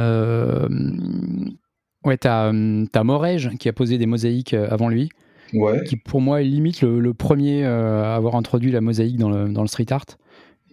ouais 2.04 2.16
t'as 2.16 2.48
as 2.48 3.04
Morège 3.04 3.50
qui 3.60 3.68
a 3.68 3.72
posé 3.72 3.96
des 3.98 4.06
mosaïques 4.06 4.54
avant 4.54 4.88
lui. 4.88 5.08
Ouais. 5.52 5.82
qui 5.84 5.96
pour 5.96 6.20
moi 6.20 6.42
est 6.42 6.44
limite 6.44 6.80
le, 6.80 7.00
le 7.00 7.12
premier 7.12 7.64
à 7.64 8.14
avoir 8.14 8.36
introduit 8.36 8.70
la 8.70 8.80
mosaïque 8.80 9.16
dans 9.18 9.30
le, 9.30 9.48
dans 9.48 9.62
le 9.62 9.66
street 9.66 9.86
art 9.90 10.06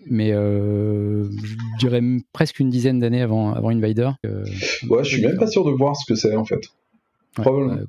mais 0.09 0.31
euh, 0.31 1.25
je 1.44 1.56
dirais 1.80 2.01
presque 2.33 2.59
une 2.59 2.69
dizaine 2.69 3.00
d'années 3.00 3.21
avant, 3.21 3.54
avant 3.54 3.69
Invader. 3.69 4.12
ouais, 4.24 5.04
je 5.04 5.09
suis 5.09 5.21
même 5.21 5.38
pas 5.38 5.48
sûr 5.48 5.65
de 5.65 5.71
voir 5.71 5.95
ce 5.95 6.06
que 6.06 6.15
c'est 6.15 6.36
en 6.36 6.45
fait. 6.45 6.62
Probablement. 7.36 7.81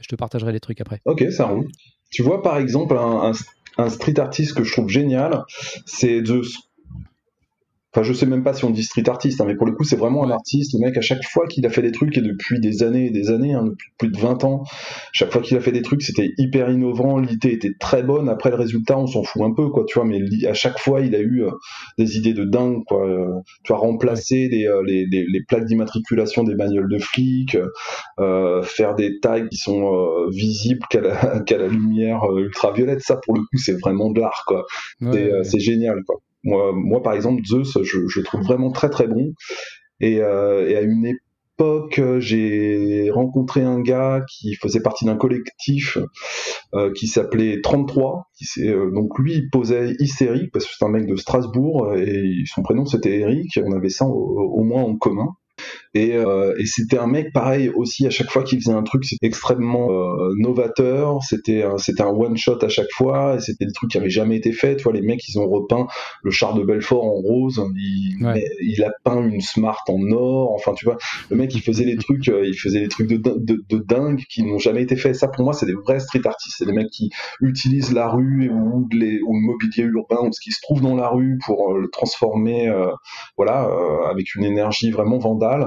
je 0.00 0.08
te 0.08 0.16
partagerai 0.16 0.52
les 0.52 0.60
trucs 0.60 0.80
après. 0.80 1.00
Ok, 1.04 1.24
ça 1.30 1.46
roule. 1.46 1.68
Tu 2.10 2.22
vois, 2.22 2.42
par 2.42 2.56
exemple, 2.58 2.96
un, 2.96 3.32
un, 3.78 3.88
street 3.88 4.18
artist 4.18 4.54
que 4.54 4.64
je 4.64 4.72
trouve 4.72 4.88
génial, 4.88 5.44
c'est 5.86 6.22
The 6.22 6.42
Enfin, 7.92 8.04
je 8.04 8.12
sais 8.12 8.26
même 8.26 8.44
pas 8.44 8.54
si 8.54 8.64
on 8.64 8.70
dit 8.70 8.84
street 8.84 9.08
artiste, 9.08 9.40
hein, 9.40 9.44
mais 9.48 9.56
pour 9.56 9.66
le 9.66 9.72
coup, 9.72 9.82
c'est 9.82 9.96
vraiment 9.96 10.24
un 10.24 10.30
artiste. 10.30 10.74
Le 10.74 10.78
mec, 10.78 10.96
à 10.96 11.00
chaque 11.00 11.24
fois 11.24 11.48
qu'il 11.48 11.66
a 11.66 11.70
fait 11.70 11.82
des 11.82 11.90
trucs, 11.90 12.16
et 12.16 12.20
depuis 12.20 12.60
des 12.60 12.84
années 12.84 13.06
et 13.06 13.10
des 13.10 13.30
années, 13.30 13.52
hein, 13.52 13.64
depuis 13.64 13.90
plus 13.98 14.08
de 14.10 14.16
20 14.16 14.44
ans, 14.44 14.62
chaque 15.12 15.32
fois 15.32 15.42
qu'il 15.42 15.56
a 15.56 15.60
fait 15.60 15.72
des 15.72 15.82
trucs, 15.82 16.02
c'était 16.02 16.30
hyper 16.38 16.70
innovant, 16.70 17.18
l'idée 17.18 17.50
était 17.50 17.72
très 17.80 18.04
bonne. 18.04 18.28
Après, 18.28 18.50
le 18.50 18.56
résultat, 18.56 18.96
on 18.96 19.08
s'en 19.08 19.24
fout 19.24 19.42
un 19.42 19.52
peu, 19.52 19.70
quoi, 19.70 19.84
tu 19.88 19.98
vois, 19.98 20.06
mais 20.06 20.20
à 20.46 20.54
chaque 20.54 20.78
fois, 20.78 21.00
il 21.00 21.16
a 21.16 21.18
eu 21.18 21.42
euh, 21.42 21.50
des 21.98 22.16
idées 22.16 22.32
de 22.32 22.44
dingue, 22.44 22.84
quoi. 22.86 23.08
Euh, 23.08 23.40
tu 23.64 23.72
vois, 23.72 23.78
remplacer 23.78 24.48
euh, 24.52 24.82
les, 24.86 25.06
les, 25.06 25.26
les, 25.26 25.42
plaques 25.42 25.64
d'immatriculation 25.64 26.44
des 26.44 26.54
bagnoles 26.54 26.88
de 26.88 26.98
flics, 26.98 27.56
faire 28.62 28.94
des 28.94 29.18
tags 29.18 29.48
qui 29.48 29.56
sont 29.56 30.28
visibles 30.30 30.86
qu'à 30.90 31.00
la, 31.00 31.42
la, 31.50 31.66
lumière 31.66 32.22
ultraviolette, 32.36 33.00
ça, 33.00 33.16
pour 33.16 33.34
le 33.34 33.40
coup, 33.40 33.56
c'est 33.56 33.80
vraiment 33.80 34.10
de 34.10 34.20
l'art, 34.20 34.44
quoi. 34.46 34.64
c'est 35.00 35.58
génial, 35.58 36.04
quoi. 36.06 36.20
Moi, 36.44 36.72
moi, 36.74 37.02
par 37.02 37.14
exemple, 37.14 37.42
Zeus, 37.44 37.78
je, 37.82 38.06
je 38.08 38.20
trouve 38.20 38.42
vraiment 38.42 38.70
très 38.70 38.90
très 38.90 39.06
bon. 39.06 39.32
Et, 40.00 40.20
euh, 40.22 40.68
et 40.68 40.76
à 40.76 40.80
une 40.80 41.06
époque, 41.06 42.00
j'ai 42.18 43.10
rencontré 43.10 43.62
un 43.62 43.80
gars 43.80 44.24
qui 44.28 44.54
faisait 44.54 44.80
partie 44.80 45.04
d'un 45.04 45.16
collectif 45.16 45.98
euh, 46.74 46.90
qui 46.92 47.06
s'appelait 47.06 47.60
33. 47.60 48.30
Qui 48.34 48.68
euh, 48.68 48.90
donc 48.92 49.18
lui, 49.18 49.34
il 49.34 49.50
posait 49.50 49.94
hystérique 49.98 50.50
parce 50.52 50.64
que 50.64 50.72
c'est 50.78 50.84
un 50.84 50.88
mec 50.88 51.06
de 51.06 51.16
Strasbourg 51.16 51.94
et 51.96 52.42
son 52.46 52.62
prénom 52.62 52.86
c'était 52.86 53.18
Eric. 53.20 53.60
On 53.62 53.72
avait 53.72 53.90
ça 53.90 54.06
au 54.06 54.62
moins 54.62 54.82
en 54.82 54.96
commun. 54.96 55.28
Et, 55.92 56.14
euh, 56.14 56.54
et 56.56 56.66
c'était 56.66 56.98
un 56.98 57.08
mec 57.08 57.32
pareil 57.32 57.68
aussi 57.68 58.06
à 58.06 58.10
chaque 58.10 58.30
fois 58.30 58.44
qu'il 58.44 58.60
faisait 58.60 58.72
un 58.72 58.84
truc, 58.84 59.04
c'était 59.04 59.26
extrêmement 59.26 59.90
euh, 59.90 60.32
novateur. 60.36 61.18
C'était 61.22 61.64
c'était 61.78 62.02
un 62.02 62.10
one 62.10 62.36
shot 62.36 62.58
à 62.62 62.68
chaque 62.68 62.90
fois. 62.94 63.36
Et 63.36 63.40
c'était 63.40 63.66
des 63.66 63.72
trucs 63.72 63.90
qui 63.90 63.98
avaient 63.98 64.10
jamais 64.10 64.36
été 64.36 64.52
faits. 64.52 64.76
Tu 64.78 64.84
vois, 64.84 64.92
les 64.92 65.02
mecs 65.02 65.26
ils 65.28 65.38
ont 65.40 65.48
repeint 65.48 65.88
le 66.22 66.30
char 66.30 66.54
de 66.54 66.62
Belfort 66.62 67.04
en 67.04 67.20
rose. 67.20 67.60
Il, 67.76 68.18
il 68.62 68.84
a 68.84 68.92
peint 69.02 69.20
une 69.26 69.40
Smart 69.40 69.82
en 69.88 70.00
or. 70.12 70.52
Enfin, 70.54 70.74
tu 70.74 70.84
vois, 70.84 70.96
le 71.28 71.36
mec 71.36 71.52
il 71.54 71.60
faisait 71.60 71.84
les 71.84 71.96
trucs, 71.96 72.28
euh, 72.28 72.46
il 72.46 72.56
faisait 72.56 72.80
des 72.80 72.88
trucs 72.88 73.08
de, 73.08 73.16
de, 73.16 73.60
de 73.68 73.78
dingue 73.78 74.22
qui 74.28 74.44
n'ont 74.44 74.58
jamais 74.58 74.82
été 74.82 74.94
faits. 74.94 75.16
Ça 75.16 75.26
pour 75.26 75.44
moi 75.44 75.54
c'est 75.54 75.66
des 75.66 75.74
vrais 75.74 75.98
street 75.98 76.22
artistes. 76.24 76.54
C'est 76.58 76.66
des 76.66 76.72
mecs 76.72 76.90
qui 76.90 77.10
utilisent 77.40 77.92
la 77.92 78.08
rue 78.08 78.48
ou, 78.48 78.86
les, 78.92 79.20
ou 79.22 79.34
le 79.34 79.40
mobilier 79.40 79.84
urbain 79.84 80.28
ou 80.28 80.32
ce 80.32 80.40
qui 80.40 80.52
se 80.52 80.60
trouve 80.62 80.80
dans 80.82 80.94
la 80.94 81.08
rue 81.08 81.38
pour 81.44 81.74
le 81.74 81.88
transformer, 81.90 82.72
voilà, 83.36 83.68
avec 84.08 84.34
une 84.36 84.44
énergie 84.44 84.90
vraiment 84.90 85.18
vandale. 85.18 85.66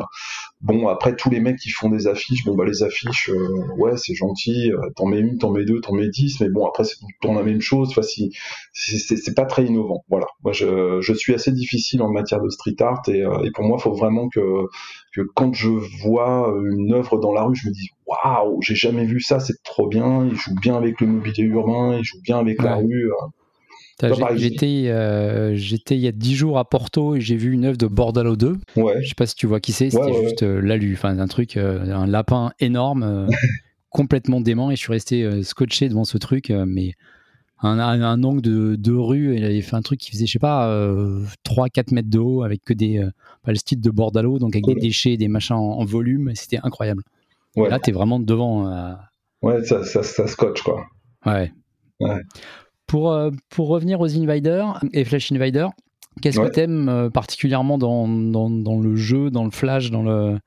Bon, 0.62 0.88
après, 0.88 1.16
tous 1.16 1.30
les 1.30 1.42
mecs 1.42 1.58
qui 1.58 1.70
font 1.70 1.90
des 1.90 2.08
affiches, 2.08 2.46
bon, 2.46 2.56
bah, 2.56 2.64
les 2.66 2.84
affiches, 2.84 3.30
euh, 3.30 3.68
ouais, 3.78 3.98
c'est 3.98 4.16
gentil, 4.16 4.72
euh, 4.72 4.90
t'en 4.96 5.08
mets 5.08 5.20
une, 5.20 5.38
t'en 5.38 5.52
mets 5.52 5.66
deux, 5.66 5.82
t'en 5.82 5.94
mets 5.94 6.08
dix, 6.08 6.40
mais 6.40 6.48
bon, 6.50 6.66
après, 6.66 6.86
c'est 6.86 6.96
tout 7.22 7.34
la 7.34 7.44
même 7.44 7.60
chose, 7.60 7.90
enfin, 7.90 8.02
si, 8.02 8.32
c'est 8.72 9.36
pas 9.36 9.46
très 9.46 9.66
innovant. 9.66 10.06
Voilà. 10.10 10.28
Moi, 10.44 10.54
je, 10.54 11.02
je, 11.02 11.14
suis 11.14 11.34
assez 11.34 11.52
difficile 11.52 12.02
en 12.02 12.10
matière 12.10 12.42
de 12.42 12.50
street 12.50 12.76
art 12.80 13.02
et, 13.10 13.24
euh, 13.24 13.44
et 13.44 13.52
pour 13.52 13.66
moi, 13.66 13.78
il 13.78 13.84
faut 13.84 13.94
vraiment 13.94 14.30
que, 14.30 14.40
que 15.14 15.22
quand 15.36 15.54
je 15.54 15.70
vois 16.04 16.54
une 16.72 16.94
œuvre 16.94 17.18
dans 17.20 17.34
la 17.34 17.44
rue, 17.44 17.56
je 17.56 17.68
me 17.68 17.74
dis, 17.74 17.90
waouh, 18.08 18.62
j'ai 18.62 18.76
jamais 18.76 19.06
vu 19.06 19.20
ça, 19.20 19.42
c'est 19.42 19.62
trop 19.64 19.88
bien, 19.88 20.26
il 20.26 20.36
joue 20.36 20.56
bien 20.62 20.78
avec 20.78 21.02
le 21.02 21.08
mobilier 21.08 21.44
urbain, 21.44 21.98
il 21.98 22.04
joue 22.06 22.22
bien 22.22 22.38
avec 22.38 22.62
la 22.62 22.76
rue. 22.76 23.12
J'étais 24.36 24.88
euh, 24.88 25.56
j'étais 25.56 25.96
il 25.96 26.02
y 26.02 26.08
a 26.08 26.12
10 26.12 26.36
jours 26.36 26.58
à 26.58 26.66
Porto 26.66 27.16
et 27.16 27.22
j'ai 27.22 27.36
vu 27.36 27.52
une 27.52 27.66
œuvre 27.66 27.78
de 27.78 27.88
Bordalo 27.88 28.36
2. 28.36 28.58
Ouais. 28.76 29.02
Je 29.02 29.08
sais 29.08 29.16
pas 29.16 29.26
si 29.26 29.36
tu 29.36 29.48
vois 29.48 29.60
qui 29.60 29.72
c'est, 29.72 29.90
c'était 29.90 30.24
juste 30.24 30.44
euh, 30.44 30.62
l'alu, 30.62 30.94
enfin 30.94 31.18
un 31.18 31.28
truc, 31.28 31.58
euh, 31.58 31.94
un 31.94 32.08
lapin 32.08 32.52
énorme, 32.60 33.28
complètement 33.90 34.42
dément 34.42 34.72
et 34.72 34.76
je 34.76 34.82
suis 34.82 34.92
resté 34.92 35.44
scotché 35.44 35.90
devant 35.90 36.06
ce 36.06 36.18
truc, 36.18 36.50
mais 36.50 36.94
un, 37.62 37.80
un, 37.80 38.24
angle 38.24 38.42
de, 38.42 38.76
de, 38.76 38.92
rue, 38.92 39.38
il 39.38 39.46
avait 39.46 39.62
fait 39.62 39.76
un 39.76 39.82
truc 39.82 40.00
qui 40.00 40.12
faisait, 40.12 40.26
je 40.26 40.34
sais 40.34 40.40
pas, 40.40 40.68
3-4 41.46 41.94
mètres 41.94 42.10
de 42.10 42.20
haut 42.20 42.44
avec 42.44 42.64
que 42.66 42.74
des, 42.74 43.08
le 43.46 43.56
style 43.56 43.80
de 43.80 43.90
Bordalo, 43.90 44.40
donc 44.40 44.56
avec 44.56 44.66
des 44.66 44.76
déchets, 44.76 45.16
des 45.16 45.28
machins 45.28 45.56
en, 45.56 45.86
volume, 45.86 46.32
c'était 46.36 46.60
incroyable. 46.64 47.04
Là, 47.56 47.80
t'es 47.80 47.92
vraiment 47.92 48.20
devant. 48.20 48.98
Ouais, 49.44 49.64
ça, 49.64 49.84
ça, 49.84 50.04
ça 50.04 50.28
scotche 50.28 50.62
quoi. 50.64 50.88
Ouais. 51.26 51.52
ouais. 52.00 52.22
Pour, 52.88 53.12
euh, 53.12 53.32
pour 53.50 53.70
revenir 53.70 54.02
aux 54.02 54.18
Invaders 54.18 54.80
et 54.94 55.04
Flash 55.06 55.32
Invader, 55.32 55.68
qu'est-ce 56.22 56.40
que 56.40 56.52
tu 56.52 56.60
aimes 56.60 56.90
euh, 56.90 57.10
particulièrement 57.10 57.78
dans, 57.78 58.08
dans, 58.08 58.50
dans, 58.50 58.80
le 58.80 58.96
jeu, 58.96 59.30
dans 59.32 59.46
le 59.46 59.52
Flash, 59.52 59.90
dans 59.92 60.04
le... 60.04 60.38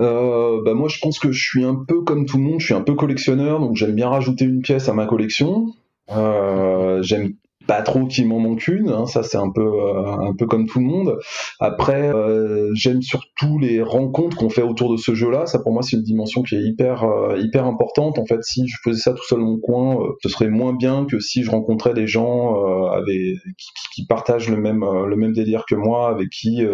Euh, 0.00 0.62
bah 0.64 0.74
moi 0.74 0.88
je 0.88 1.00
pense 1.00 1.18
que 1.18 1.32
je 1.32 1.42
suis 1.42 1.64
un 1.64 1.74
peu 1.74 2.02
comme 2.02 2.24
tout 2.24 2.36
le 2.36 2.44
monde, 2.44 2.60
je 2.60 2.66
suis 2.66 2.74
un 2.74 2.82
peu 2.82 2.94
collectionneur, 2.94 3.58
donc 3.58 3.74
j'aime 3.74 3.96
bien 3.96 4.08
rajouter 4.08 4.44
une 4.44 4.62
pièce 4.62 4.88
à 4.88 4.94
ma 4.94 5.06
collection. 5.06 5.74
j'aime 6.08 7.34
pas 7.68 7.82
trop 7.82 8.06
qu'il 8.06 8.26
m'en 8.26 8.40
manque 8.40 8.66
une. 8.66 8.88
Hein, 8.88 9.04
ça, 9.06 9.22
c'est 9.22 9.36
un 9.36 9.50
peu, 9.50 9.60
euh, 9.60 10.06
un 10.06 10.34
peu 10.34 10.46
comme 10.46 10.66
tout 10.66 10.78
le 10.80 10.86
monde. 10.86 11.18
Après, 11.60 12.10
euh, 12.12 12.70
j'aime 12.74 13.02
surtout 13.02 13.58
les 13.58 13.82
rencontres 13.82 14.38
qu'on 14.38 14.48
fait 14.48 14.62
autour 14.62 14.90
de 14.90 14.96
ce 14.96 15.14
jeu-là. 15.14 15.44
Ça, 15.44 15.58
pour 15.58 15.72
moi, 15.72 15.82
c'est 15.82 15.96
une 15.96 16.02
dimension 16.02 16.42
qui 16.42 16.56
est 16.56 16.62
hyper, 16.62 17.04
euh, 17.04 17.36
hyper 17.38 17.66
importante. 17.66 18.18
En 18.18 18.24
fait, 18.24 18.42
si 18.42 18.66
je 18.66 18.76
faisais 18.82 19.00
ça 19.00 19.12
tout 19.12 19.22
seul 19.22 19.40
dans 19.40 19.44
mon 19.44 19.58
coin, 19.58 19.98
ce 20.22 20.30
serait 20.30 20.48
moins 20.48 20.72
bien 20.72 21.04
que 21.04 21.20
si 21.20 21.42
je 21.44 21.50
rencontrais 21.50 21.92
des 21.92 22.06
gens 22.06 22.54
avec, 22.88 23.36
qui, 23.58 23.68
qui, 23.94 24.06
partagent 24.06 24.48
le 24.48 24.56
même, 24.56 24.82
le 25.06 25.16
même 25.16 25.34
délire 25.34 25.64
que 25.68 25.74
moi, 25.74 26.08
avec 26.08 26.30
qui 26.30 26.64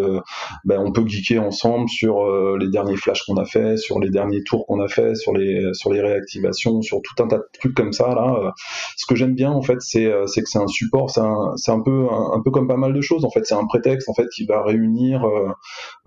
ben, 0.65 0.79
on 0.79 0.93
peut 0.93 1.05
geeker 1.07 1.43
ensemble 1.43 1.89
sur 1.89 2.25
les 2.57 2.69
derniers 2.69 2.97
flashs 2.97 3.23
qu'on 3.27 3.37
a 3.37 3.45
fait, 3.45 3.77
sur 3.77 3.99
les 3.99 4.11
derniers 4.11 4.45
tours 4.45 4.65
qu'on 4.67 4.81
a 4.81 4.87
fait, 4.87 5.17
sur 5.17 5.33
les, 5.33 5.63
sur 5.73 5.93
les 5.93 6.01
réactivations, 6.01 6.83
sur 6.83 7.01
tout 7.03 7.21
un 7.23 7.27
tas 7.27 7.39
de 7.39 7.45
trucs 7.59 7.75
comme 7.75 7.93
ça. 7.93 8.15
Là, 8.15 8.55
ce 8.97 9.07
que 9.07 9.17
j'aime 9.17 9.35
bien, 9.35 9.51
en 9.51 9.63
fait, 9.63 9.81
c'est, 9.81 10.09
c'est 10.27 10.43
que 10.43 10.49
c'est 10.49 10.61
un 10.61 10.69
support, 10.85 11.11
c'est 11.11 11.21
un, 11.21 11.55
un, 11.69 11.81
peu, 11.81 12.07
un, 12.11 12.41
peu 12.43 12.51
comme 12.51 12.69
pas 12.69 12.77
mal 12.77 12.93
de 12.93 13.01
choses. 13.01 13.25
En 13.25 13.31
fait, 13.31 13.45
c'est 13.45 13.55
un 13.55 13.67
prétexte 13.67 14.09
en 14.09 14.15
fait 14.15 14.29
qui 14.35 14.45
va 14.45 14.63
réunir 14.63 15.25
euh, 15.25 15.49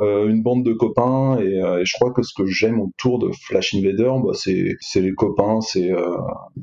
euh, 0.02 0.28
une 0.28 0.42
bande 0.42 0.64
de 0.64 0.74
copains. 0.74 1.38
Euh, 1.40 1.80
et, 1.80 1.86
je 1.86 1.94
crois 1.94 2.12
que 2.12 2.24
ce 2.24 2.34
que 2.36 2.46
j'aime 2.46 2.80
autour 2.80 3.20
de 3.20 3.30
Flash 3.48 3.74
Invader, 3.76 4.12
bah, 4.24 4.32
c'est, 4.34 4.78
les 4.96 5.14
copains. 5.14 5.62
C'est 5.62 5.92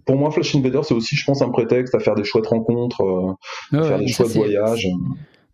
pour 0.06 0.16
moi 0.16 0.30
Flash 0.30 0.54
Invader, 0.54 0.80
c'est 0.82 0.94
aussi, 0.94 1.16
je 1.16 1.24
pense, 1.24 1.42
un 1.42 1.50
prétexte 1.50 1.94
à 1.94 2.00
faire 2.00 2.14
des 2.14 2.24
chouettes 2.24 2.46
rencontres, 2.46 3.36
à 3.72 3.82
faire 3.82 3.98
des 3.98 4.08
chouettes 4.08 4.28
voyages. 4.28 4.88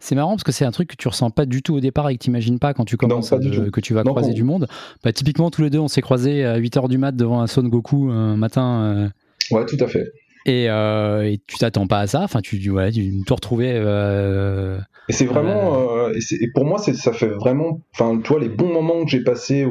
C'est 0.03 0.15
marrant 0.15 0.31
parce 0.31 0.45
que 0.45 0.53
c'est 0.53 0.65
un 0.65 0.71
truc 0.71 0.89
que 0.89 0.97
tu 0.97 1.09
ressens 1.09 1.29
pas 1.31 1.45
du 1.45 1.63
tout 1.63 1.75
au 1.75 1.81
départ 1.81 2.09
et 2.09 2.17
que 2.17 2.23
tu 2.23 2.31
n'imagines 2.31 2.59
pas 2.59 2.73
quand 2.73 2.87
tu 2.87 2.97
commences 2.97 3.31
que 3.31 3.81
tu 3.81 3.95
vas 3.95 4.03
croiser 4.03 4.33
du 4.33 4.45
monde. 4.45 4.67
Bah, 5.05 5.13
typiquement, 5.13 5.51
tous 5.51 5.63
les 5.63 5.71
deux, 5.71 5.79
on 5.79 5.89
s'est 5.89 6.01
croisés 6.01 6.45
à 6.45 6.59
8h 6.59 6.89
du 6.89 6.99
mat 6.99 7.13
devant 7.13 7.41
un 7.41 7.47
Son 7.47 7.63
Goku 7.63 8.11
un 8.11 8.37
matin. 8.37 9.11
Ouais, 9.51 9.67
tout 9.67 9.77
à 9.81 9.87
fait. 9.87 10.13
Euh, 10.49 11.23
et, 11.23 11.41
tu 11.47 11.59
t'attends 11.59 11.87
pas 11.87 12.01
à 12.01 12.07
ça. 12.07 12.23
Enfin, 12.23 12.41
tu, 12.41 12.59
voilà, 12.71 12.91
tu 12.91 13.23
te 13.25 13.33
retrouver. 13.33 13.73
Euh, 13.75 14.79
et 15.09 15.13
c'est 15.13 15.27
vraiment, 15.27 16.07
euh, 16.07 16.13
et, 16.13 16.51
pour 16.53 16.65
moi, 16.65 16.79
ça 16.79 17.13
fait 17.13 17.29
vraiment, 17.29 17.81
enfin, 17.95 18.21
toi, 18.21 18.39
les 18.41 18.49
bons 18.49 18.73
moments 18.73 19.05
que 19.05 19.11
j'ai 19.11 19.23
passés 19.23 19.67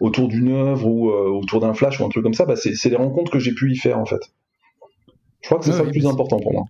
autour 0.00 0.28
d'une 0.28 0.52
œuvre 0.52 0.86
ou 0.86 1.10
autour 1.10 1.60
d'un 1.60 1.74
flash 1.74 2.00
ou 2.00 2.04
un 2.04 2.08
truc 2.08 2.22
comme 2.22 2.34
ça, 2.34 2.46
bah, 2.46 2.56
c'est 2.56 2.88
les 2.88 2.96
rencontres 2.96 3.30
que 3.30 3.38
j'ai 3.38 3.52
pu 3.52 3.72
y 3.72 3.76
faire 3.76 3.98
en 3.98 4.06
fait. 4.06 4.20
Je 5.42 5.48
crois 5.48 5.58
que 5.58 5.64
c'est 5.64 5.72
ça 5.72 5.82
le 5.82 5.90
plus 5.90 6.06
important 6.06 6.38
pour 6.38 6.52
moi. 6.52 6.64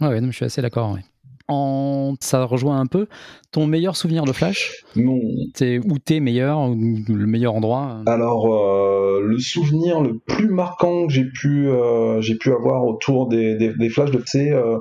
Ouais, 0.00 0.20
je 0.20 0.30
suis 0.30 0.44
assez 0.44 0.60
d'accord. 0.60 0.92
Ouais 0.92 1.00
en... 1.48 2.14
ça 2.20 2.44
rejoint 2.44 2.80
un 2.80 2.86
peu 2.86 3.06
ton 3.54 3.66
meilleur 3.68 3.96
souvenir 3.96 4.24
de 4.24 4.32
Flash? 4.32 4.84
Non. 4.96 5.20
C'est 5.54 5.78
où 5.78 5.98
t'es 5.98 6.18
meilleur, 6.18 6.68
le 6.68 7.26
meilleur 7.26 7.54
endroit? 7.54 8.00
Alors, 8.06 8.52
euh, 8.52 9.20
le 9.22 9.38
souvenir 9.38 10.00
le 10.00 10.18
plus 10.18 10.48
marquant 10.48 11.06
que 11.06 11.12
j'ai 11.12 11.24
pu, 11.24 11.68
euh, 11.68 12.20
j'ai 12.20 12.34
pu 12.34 12.52
avoir 12.52 12.84
autour 12.84 13.28
des, 13.28 13.54
des, 13.54 13.72
des 13.72 13.88
Flash 13.88 14.10
de 14.10 14.20
c'est 14.26 14.50
euh, 14.50 14.78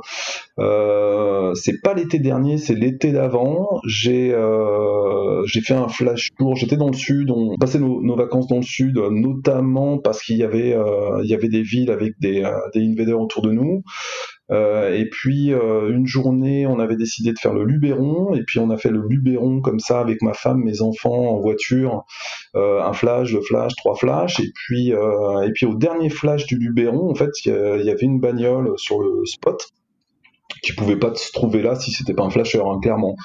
euh, 0.60 1.54
c'est 1.54 1.82
pas 1.82 1.94
l'été 1.94 2.18
dernier, 2.18 2.58
c'est 2.58 2.74
l'été 2.74 3.12
d'avant. 3.12 3.80
J'ai 3.86 4.36
j'ai 5.46 5.62
fait 5.62 5.76
un 5.76 5.88
Flash 5.88 6.30
tour. 6.38 6.56
J'étais 6.56 6.78
dans 6.78 6.88
le 6.88 6.96
sud, 6.96 7.30
on 7.30 7.56
passait 7.58 7.80
nos, 7.80 8.02
nos, 8.02 8.16
vacances 8.16 8.48
dans 8.48 8.58
le 8.58 8.64
sud, 8.64 8.98
notamment 8.98 10.00
parce 10.00 10.22
qu'il 10.24 10.38
y 10.38 10.44
avait 10.44 10.76
il 11.24 11.30
y 11.30 11.36
avait 11.36 11.50
des 11.50 11.62
villes 11.62 11.92
avec 11.92 12.14
des, 12.20 12.44
des 12.74 12.82
invaders 12.82 13.20
autour 13.20 13.44
de 13.44 13.52
nous. 13.52 13.84
Euh, 14.52 14.94
et 14.94 15.08
puis 15.10 15.54
euh, 15.54 15.90
une 15.90 16.06
journée, 16.06 16.68
on 16.68 16.80
avait 16.80 16.98
décidé 16.98 17.32
de 17.32 17.40
faire 17.40 17.54
le 17.54 17.64
Luberon, 17.64 18.36
et 18.36 18.44
puis 18.44 18.60
on 18.60 18.70
a 18.72 18.78
fait 18.78 18.90
le 18.90 19.02
Luberon 19.08 19.62
comme 19.62 19.80
ça 19.80 20.00
avec 20.00 20.22
ma 20.22 20.34
femme, 20.34 20.62
mes 20.64 20.82
enfants 20.82 21.36
en 21.36 21.40
voiture, 21.40 22.04
euh, 22.56 22.82
un 22.82 22.94
flash, 22.94 23.32
deux 23.32 23.42
flashs, 23.42 23.76
trois 23.78 23.96
flashs, 23.96 24.40
et 24.40 24.52
puis 24.54 24.90
et 24.90 25.52
puis 25.54 25.66
au 25.66 25.76
dernier 25.76 26.10
flash 26.10 26.46
du 26.46 26.58
Luberon, 26.58 27.10
en 27.10 27.16
fait, 27.16 27.32
il 27.46 27.52
y, 27.86 27.90
avait 27.90 28.02
une 28.02 28.20
bagnole 28.20 28.74
sur 28.78 29.00
le 29.00 29.26
spot 29.26 29.70
qui 30.62 30.74
pouvait 30.74 30.98
pas 30.98 31.14
se 31.16 31.32
trouver 31.32 31.62
là 31.62 31.76
si 31.76 31.92
c'était 31.92 32.14
pas 32.14 32.24
un 32.24 32.30
flasher, 32.30 32.62
hein, 32.64 32.80
clairement. 32.82 33.16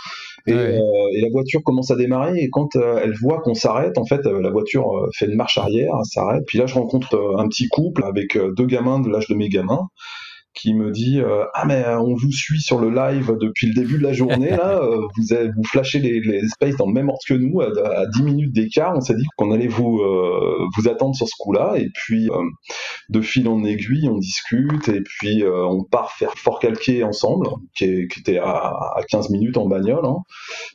Et, 0.46 0.52
et, 0.52 1.20
la 1.20 1.28
voiture 1.30 1.62
commence 1.62 1.90
à 1.90 1.96
démarrer 1.96 2.38
et 2.38 2.48
quand 2.48 2.74
elle 2.76 3.14
voit 3.20 3.40
qu'on 3.40 3.54
s'arrête, 3.54 3.98
en 3.98 4.04
fait, 4.04 4.24
la 4.24 4.50
voiture 4.50 5.08
fait 5.14 5.26
une 5.26 5.36
marche 5.36 5.58
arrière, 5.58 5.92
s'arrête. 6.04 6.44
Puis 6.46 6.58
là, 6.58 6.66
je 6.66 6.74
rencontre 6.74 7.34
un 7.36 7.46
petit 7.48 7.68
couple 7.68 8.04
avec 8.04 8.38
deux 8.56 8.66
gamins 8.66 9.00
de 9.00 9.10
l'âge 9.10 9.28
de 9.28 9.34
mes 9.34 9.48
gamins 9.48 9.88
qui 10.58 10.74
me 10.74 10.90
dit 10.90 11.20
euh, 11.20 11.44
ah 11.54 11.64
mais 11.64 11.84
euh, 11.84 12.00
on 12.00 12.14
vous 12.14 12.32
suit 12.32 12.60
sur 12.60 12.80
le 12.80 12.90
live 12.90 13.32
depuis 13.40 13.68
le 13.68 13.74
début 13.74 13.98
de 13.98 14.02
la 14.02 14.12
journée 14.12 14.50
là. 14.50 14.76
Euh, 14.88 15.06
vous 15.16 15.32
avez, 15.32 15.48
vous 15.48 15.64
flashez 15.64 15.98
les, 15.98 16.20
les 16.20 16.46
spaces 16.48 16.76
dans 16.76 16.86
le 16.86 16.92
même 16.92 17.08
ordre 17.08 17.20
que 17.26 17.34
nous 17.34 17.60
à, 17.60 18.06
10 18.14 18.22
minutes 18.22 18.52
d'écart. 18.52 18.94
On 18.96 19.00
s'est 19.00 19.14
dit 19.14 19.24
qu'on 19.36 19.50
allait 19.50 19.66
vous 19.66 20.00
vous 20.76 20.88
attendre 20.88 21.14
sur 21.14 21.26
ce 21.26 21.34
coup-là. 21.38 21.74
Et 21.76 21.88
puis 21.92 22.28
de 23.08 23.20
fil 23.20 23.48
en 23.48 23.64
aiguille 23.64 24.08
on 24.08 24.18
discute. 24.18 24.88
Et 24.88 25.00
puis 25.02 25.42
on 25.44 25.82
part 25.84 26.12
faire 26.12 26.34
fort 26.34 26.60
calqué 26.60 27.02
ensemble 27.02 27.48
qui, 27.76 28.06
qui 28.08 28.20
était 28.20 28.38
à, 28.38 28.50
à, 28.50 29.00
15 29.08 29.30
minutes 29.30 29.56
en 29.56 29.66
bagnole 29.66 30.04
hein. 30.04 30.18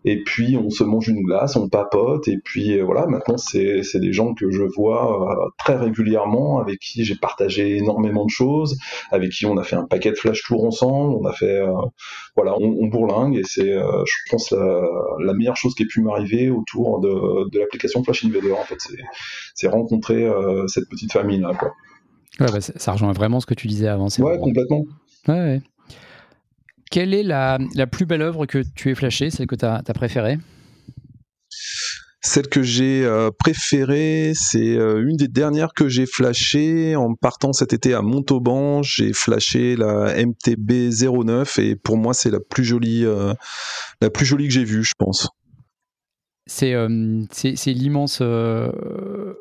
et 0.05 0.21
puis 0.23 0.57
on 0.57 0.69
se 0.69 0.83
mange 0.83 1.07
une 1.07 1.23
glace 1.23 1.55
on 1.55 1.69
papote. 1.69 2.27
Et 2.27 2.39
puis 2.43 2.79
voilà 2.81 3.05
maintenant 3.07 3.37
c'est 3.37 3.83
c'est 3.83 3.99
des 3.99 4.11
gens 4.11 4.33
que 4.33 4.51
je 4.51 4.63
vois 4.63 5.51
très 5.57 5.75
régulièrement 5.75 6.59
avec 6.59 6.79
qui 6.79 7.05
j'ai 7.05 7.15
partagé 7.15 7.77
énormément 7.77 8.25
de 8.25 8.31
choses 8.31 8.77
avec 9.11 9.31
qui 9.31 9.45
on 9.45 9.57
a 9.57 9.63
fait 9.63 9.72
un 9.73 9.85
paquet 9.85 10.11
de 10.11 10.15
flash 10.15 10.43
tours 10.43 10.63
ensemble, 10.65 11.15
on 11.15 11.25
a 11.25 11.33
fait, 11.33 11.59
euh, 11.59 11.71
voilà, 12.35 12.55
on, 12.59 12.87
bourlingue 12.87 13.35
et 13.35 13.43
c'est, 13.43 13.71
euh, 13.71 14.03
je 14.05 14.31
pense, 14.31 14.51
la, 14.51 15.33
meilleure 15.33 15.57
chose 15.57 15.73
qui 15.75 15.83
ait 15.83 15.87
pu 15.87 16.01
m'arriver 16.01 16.49
autour 16.49 16.99
de, 16.99 17.57
l'application 17.57 18.03
Flash 18.03 18.25
Invader. 18.25 18.51
En 18.51 18.63
fait, 18.63 18.77
c'est 19.55 19.67
rencontrer 19.67 20.25
euh, 20.25 20.67
cette 20.67 20.89
petite 20.89 21.11
famille 21.11 21.39
là, 21.39 21.53
quoi. 21.57 21.73
Ouais, 22.39 22.47
bah, 22.51 22.61
ça 22.61 22.91
rejoint 22.91 23.11
vraiment 23.11 23.39
ce 23.39 23.45
que 23.45 23.53
tu 23.53 23.67
disais 23.67 23.87
avant. 23.87 24.07
Ouais, 24.19 24.39
complètement. 24.39 24.85
Ouais, 25.27 25.61
Quelle 26.89 27.13
est 27.13 27.23
la, 27.23 27.59
plus 27.91 28.05
belle 28.05 28.21
œuvre 28.21 28.45
que 28.45 28.63
tu 28.75 28.91
aies 28.91 28.95
flashée, 28.95 29.29
celle 29.29 29.47
que 29.47 29.55
tu 29.55 29.65
as, 29.65 29.81
as 29.85 29.93
préférée? 29.93 30.37
Celle 32.25 32.47
que 32.47 32.63
j'ai 32.63 33.03
euh, 33.03 33.31
préférée, 33.37 34.31
c'est 34.33 34.77
euh, 34.77 35.05
une 35.05 35.17
des 35.17 35.27
dernières 35.27 35.73
que 35.73 35.89
j'ai 35.89 36.05
flashées 36.05 36.95
en 36.95 37.15
partant 37.15 37.51
cet 37.51 37.73
été 37.73 37.93
à 37.93 38.01
Montauban. 38.01 38.81
J'ai 38.81 39.11
flashé 39.11 39.75
la 39.75 40.13
MTB 40.15 40.89
09 40.91 41.59
et 41.59 41.75
pour 41.75 41.97
moi 41.97 42.13
c'est 42.13 42.31
la 42.31 42.39
plus 42.39 42.63
jolie, 42.63 43.05
euh, 43.05 43.33
la 44.01 44.09
plus 44.09 44.25
jolie 44.25 44.47
que 44.47 44.53
j'ai 44.53 44.63
vue, 44.63 44.85
je 44.85 44.93
pense. 44.97 45.29
C'est 46.45 46.75
c'est 47.31 47.73
l'immense. 47.73 48.21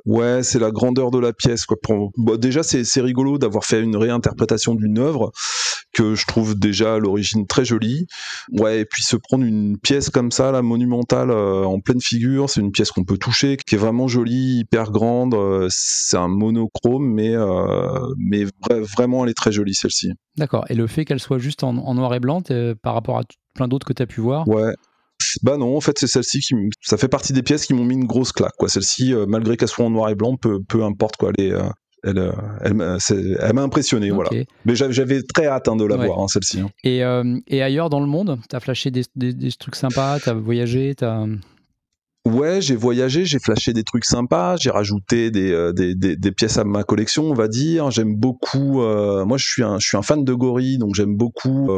Ouais, 0.04 0.42
c'est 0.42 0.58
la 0.58 0.70
grandeur 0.70 1.10
de 1.10 1.18
la 1.18 1.32
pièce. 1.32 1.66
Quoi. 1.66 1.76
déjà, 2.38 2.62
c'est 2.62 3.00
rigolo 3.00 3.38
d'avoir 3.38 3.64
fait 3.64 3.80
une 3.80 3.96
réinterprétation 3.96 4.74
d'une 4.74 4.98
œuvre 4.98 5.32
que 5.92 6.14
je 6.14 6.26
trouve 6.26 6.58
déjà 6.58 6.94
à 6.94 6.98
l'origine 6.98 7.46
très 7.46 7.64
jolie. 7.64 8.06
Ouais, 8.50 8.80
et 8.80 8.84
puis 8.84 9.02
se 9.02 9.16
prendre 9.16 9.44
une 9.44 9.78
pièce 9.78 10.10
comme 10.10 10.30
ça, 10.30 10.50
la 10.50 10.62
monumentale, 10.62 11.30
euh, 11.30 11.64
en 11.64 11.80
pleine 11.80 12.00
figure, 12.00 12.48
c'est 12.48 12.60
une 12.60 12.72
pièce 12.72 12.90
qu'on 12.90 13.04
peut 13.04 13.18
toucher, 13.18 13.56
qui 13.56 13.74
est 13.74 13.78
vraiment 13.78 14.08
jolie, 14.08 14.60
hyper 14.60 14.90
grande. 14.90 15.34
Euh, 15.34 15.68
c'est 15.70 16.16
un 16.16 16.28
monochrome, 16.28 17.06
mais, 17.06 17.34
euh, 17.34 18.00
mais 18.16 18.44
vraiment, 18.70 19.24
elle 19.24 19.30
est 19.30 19.34
très 19.34 19.52
jolie 19.52 19.74
celle-ci. 19.74 20.12
D'accord. 20.36 20.64
Et 20.68 20.74
le 20.74 20.86
fait 20.86 21.04
qu'elle 21.04 21.20
soit 21.20 21.38
juste 21.38 21.62
en, 21.62 21.94
noir 21.94 22.14
et 22.14 22.20
blanc 22.20 22.42
par 22.82 22.94
rapport 22.94 23.18
à 23.18 23.22
plein 23.54 23.68
d'autres 23.68 23.86
que 23.86 23.92
tu 23.92 24.02
as 24.02 24.06
pu 24.06 24.20
voir 24.20 24.48
Ouais. 24.48 24.72
Bah 25.42 25.56
non, 25.56 25.76
en 25.76 25.80
fait, 25.80 25.98
c'est 25.98 26.06
celle-ci 26.06 26.40
qui, 26.40 26.54
ça 26.80 26.96
fait 26.96 27.08
partie 27.08 27.32
des 27.32 27.42
pièces 27.42 27.66
qui 27.66 27.74
m'ont 27.74 27.84
mis 27.84 27.94
une 27.94 28.06
grosse 28.06 28.32
claque. 28.32 28.56
Quoi. 28.58 28.68
Celle-ci, 28.68 29.14
malgré 29.28 29.56
qu'elle 29.56 29.68
soit 29.68 29.84
en 29.84 29.90
noir 29.90 30.10
et 30.10 30.14
blanc, 30.14 30.36
peu, 30.36 30.60
peu 30.62 30.84
importe 30.84 31.16
quoi. 31.16 31.32
Elle 31.36 31.44
est, 31.44 31.54
elle, 32.04 32.18
euh, 32.18 32.32
elle, 32.60 32.74
m'a 32.74 33.62
impressionné, 33.62 34.10
voilà. 34.10 34.30
Mais 34.64 34.74
j'avais 34.74 35.22
très 35.22 35.46
hâte 35.46 35.68
hein, 35.68 35.76
de 35.76 35.84
la 35.84 35.96
voir, 35.96 36.18
hein, 36.18 36.26
celle-ci. 36.28 36.60
Hein. 36.60 36.70
Et, 36.82 37.04
euh, 37.04 37.38
et, 37.46 37.62
ailleurs 37.62 37.90
dans 37.90 38.00
le 38.00 38.06
monde, 38.06 38.38
t'as 38.48 38.60
flashé 38.60 38.90
des, 38.90 39.04
des, 39.14 39.52
trucs 39.52 39.76
sympas, 39.76 40.18
t'as 40.20 40.34
voyagé, 40.34 40.94
t'as... 40.96 41.26
Ouais, 42.24 42.60
j'ai 42.60 42.76
voyagé, 42.76 43.24
j'ai 43.24 43.40
flashé 43.40 43.72
des 43.72 43.82
trucs 43.82 44.04
sympas, 44.04 44.56
j'ai 44.56 44.70
rajouté 44.70 45.32
des, 45.32 45.50
euh, 45.50 45.72
des, 45.72 45.96
des, 45.96 46.16
des, 46.16 46.30
pièces 46.30 46.56
à 46.56 46.62
ma 46.62 46.84
collection, 46.84 47.24
on 47.24 47.34
va 47.34 47.48
dire. 47.48 47.90
J'aime 47.90 48.14
beaucoup. 48.14 48.80
moi, 48.80 49.36
je 49.38 49.44
suis 49.44 49.62
un, 49.62 49.78
je 49.80 49.86
suis 49.88 49.96
un 49.96 50.02
fan 50.02 50.24
de 50.24 50.34
Gorille, 50.34 50.78
donc 50.78 50.94
j'aime 50.94 51.16
beaucoup 51.16 51.70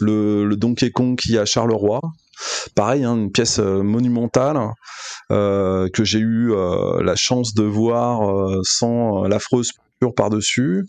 le, 0.00 0.44
le 0.46 0.56
Donkey 0.56 0.90
Kong 0.90 1.18
qui 1.18 1.36
a 1.36 1.44
Charleroi. 1.44 2.00
Pareil, 2.74 3.04
hein, 3.04 3.16
une 3.16 3.32
pièce 3.32 3.58
monumentale 3.58 4.58
euh, 5.30 5.88
que 5.92 6.04
j'ai 6.04 6.18
eu 6.18 6.52
euh, 6.52 7.02
la 7.02 7.16
chance 7.16 7.54
de 7.54 7.64
voir 7.64 8.28
euh, 8.28 8.60
sans 8.64 9.24
l'affreuse 9.24 9.72
par-dessus. 10.10 10.86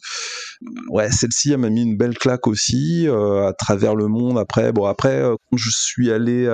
Ouais, 0.89 1.11
celle-ci, 1.11 1.51
elle 1.51 1.59
m'a 1.59 1.69
mis 1.69 1.83
une 1.83 1.97
belle 1.97 2.17
claque 2.17 2.47
aussi 2.47 3.07
à 3.07 3.53
travers 3.53 3.95
le 3.95 4.07
monde. 4.07 4.37
Après, 4.37 4.71
bon, 4.71 4.85
après, 4.85 5.21
quand 5.21 5.57
je 5.57 5.69
suis 5.71 6.11
allé 6.11 6.47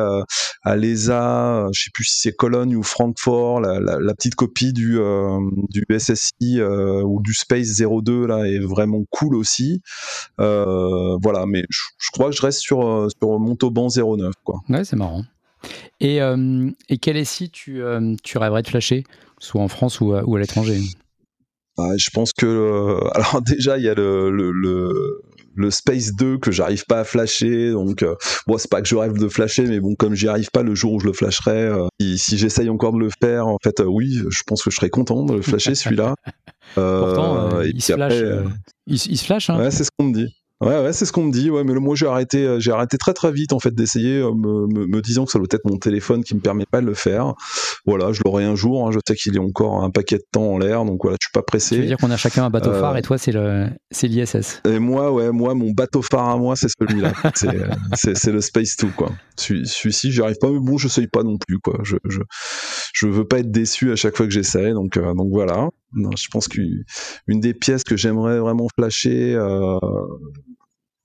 à 0.64 0.76
l'ESA, 0.76 1.68
je 1.74 1.84
sais 1.84 1.92
plus 1.94 2.06
si 2.06 2.20
c'est 2.22 2.32
Cologne 2.32 2.76
ou 2.76 2.84
Francfort, 2.84 3.62
la, 3.62 4.14
petite 4.14 4.36
copie 4.36 4.74
du, 4.74 5.00
du 5.70 5.86
SSI 5.98 6.62
ou 6.62 7.22
du 7.22 7.34
Space 7.34 7.80
02 7.80 8.28
là 8.28 8.46
est 8.46 8.60
vraiment 8.60 9.04
cool 9.10 9.36
aussi. 9.36 9.82
voilà, 10.38 11.46
mais 11.48 11.64
je, 11.70 12.12
crois 12.12 12.30
que 12.30 12.36
je 12.36 12.42
reste 12.42 12.60
sur, 12.60 13.08
sur 13.20 13.40
Montauban 13.40 13.88
09 13.90 14.34
quoi. 14.44 14.60
Ouais, 14.70 14.84
c'est 14.84 14.96
marrant. 14.96 15.24
Et, 16.00 16.22
euh, 16.22 16.70
et 16.88 16.98
quel 16.98 17.24
SI 17.26 17.50
tu, 17.50 17.82
euh, 17.82 18.16
tu 18.24 18.38
rêverais 18.38 18.62
de 18.62 18.68
flasher, 18.68 19.04
soit 19.40 19.62
en 19.62 19.68
France 19.68 20.00
ou 20.02 20.14
à 20.14 20.40
l'étranger? 20.40 20.80
Je 21.98 22.10
pense 22.12 22.34
que. 22.34 23.00
alors, 23.14 23.42
déjà, 23.42 23.78
il 23.78 23.84
y 23.84 23.90
a 23.90 23.94
le, 23.94 24.30
le, 24.30 25.22
le 25.56 25.72
Space 25.72 26.14
2 26.14 26.38
que 26.38 26.52
j'arrive 26.52 26.86
pas 26.86 27.00
à 27.00 27.04
flasher. 27.04 27.72
Donc, 27.72 28.06
bon, 28.48 28.58
c'est 28.58 28.70
pas 28.70 28.82
que 28.82 28.88
je 28.88 28.96
rêve 28.96 29.18
de 29.18 29.28
flasher, 29.28 29.64
mais 29.64 29.80
bon, 29.80 29.96
comme 29.96 30.16
j'y 30.16 30.28
arrive 30.28 30.50
pas 30.52 30.64
le 30.64 30.76
jour 30.76 30.94
où 30.94 31.00
je 31.00 31.08
le 31.08 31.14
flasherai, 31.14 31.72
si, 32.18 32.38
j'essaye 32.38 32.70
encore 32.70 32.94
de 32.94 33.00
le 33.00 33.10
faire, 33.22 33.48
en 33.48 33.58
fait, 33.64 33.82
oui, 33.86 34.20
je 34.30 34.42
pense 34.46 34.64
que 34.64 34.72
je 34.72 34.76
serais 34.76 34.90
content 34.90 35.26
de 35.26 35.36
le 35.36 35.42
flasher 35.42 35.76
celui-là. 35.76 36.16
Pourtant, 36.76 37.62
il, 37.62 37.82
se 37.82 37.94
flash, 37.94 38.14
il, 38.88 39.00
se 39.00 39.26
flash. 39.26 39.50
Hein. 39.50 39.60
Ouais, 39.60 39.72
c'est 39.72 39.84
ce 39.84 39.90
qu'on 39.98 40.06
me 40.06 40.14
dit. 40.14 40.34
Ouais, 40.62 40.78
ouais, 40.82 40.92
c'est 40.92 41.06
ce 41.06 41.14
qu'on 41.14 41.24
me 41.24 41.32
dit. 41.32 41.50
Ouais, 41.50 41.64
mais 41.64 41.74
le, 41.74 41.80
moi 41.80 41.96
j'ai 41.96 42.06
arrêté, 42.06 42.46
euh, 42.46 42.60
j'ai 42.60 42.72
arrêté 42.72 42.98
très 42.98 43.14
très 43.14 43.32
vite 43.32 43.54
en 43.54 43.60
fait 43.60 43.74
d'essayer, 43.74 44.18
euh, 44.18 44.34
me, 44.34 44.68
me, 44.88 45.02
disant 45.02 45.24
que 45.24 45.32
ça 45.32 45.40
doit 45.40 45.48
être 45.50 45.64
mon 45.64 45.78
téléphone 45.78 46.22
qui 46.22 46.36
me 46.36 46.42
permet 46.42 46.66
pas 46.70 46.82
de 46.82 46.86
le 46.86 46.94
faire. 46.94 47.34
Voilà, 47.86 48.12
je 48.12 48.22
l'aurai 48.26 48.44
un 48.44 48.56
jour. 48.56 48.86
Hein, 48.86 48.92
je 48.92 49.00
sais 49.08 49.16
qu'il 49.16 49.38
est 49.38 49.40
encore 49.40 49.82
un 49.82 49.90
paquet 49.90 50.18
de 50.18 50.26
temps 50.30 50.52
en 50.52 50.58
l'air, 50.58 50.84
donc 50.84 51.00
voilà, 51.02 51.16
je 51.22 51.28
suis 51.28 51.32
pas 51.32 51.44
pressé. 51.44 51.76
Tu 51.76 51.82
veux 51.82 51.88
dire 51.88 51.98
qu'on 51.98 52.12
a 52.12 52.18
chacun 52.18 52.44
un 52.44 52.50
bateau 52.50 52.74
phare 52.74 52.94
euh, 52.94 52.98
et 52.98 53.02
toi 53.02 53.18
c'est 53.18 53.32
le, 53.32 53.68
c'est 53.90 54.08
l'ISS? 54.08 54.62
Et 54.66 54.80
moi, 54.80 55.14
ouais, 55.14 55.32
moi 55.32 55.54
mon 55.54 55.72
bateau 55.72 56.02
phare 56.02 56.28
à 56.28 56.38
moi 56.38 56.58
c'est 56.58 56.68
celui-là. 56.78 57.14
c'est, 57.96 58.18
c'est, 58.18 58.32
le 58.34 58.42
Space 58.42 58.76
2 58.78 58.90
quoi. 58.98 59.14
Celui-ci, 59.38 60.12
j'y 60.12 60.22
arrive 60.22 60.40
pas, 60.42 60.50
mais 60.50 60.60
bon, 60.60 60.78
je 60.78 60.90
sais 60.90 61.08
pas 61.08 61.24
non 61.24 61.38
plus 61.38 61.60
quoi. 61.60 61.80
Je, 61.84 61.96
je, 62.04 62.20
je 62.94 63.08
veux 63.08 63.26
pas 63.26 63.40
être 63.40 63.52
déçu 63.52 63.94
à 63.94 63.96
chaque 63.96 64.18
fois 64.18 64.26
que 64.26 64.34
j'essaie, 64.34 64.74
donc 64.74 65.00
donc 65.00 65.30
voilà. 65.32 65.70
Non, 65.94 66.12
je 66.16 66.28
pense 66.30 66.48
qu'une 66.48 66.84
des 67.28 67.54
pièces 67.54 67.84
que 67.84 67.98
j'aimerais 67.98 68.40
vraiment 68.40 68.68
flasher. 68.78 69.34
Euh, 69.36 69.80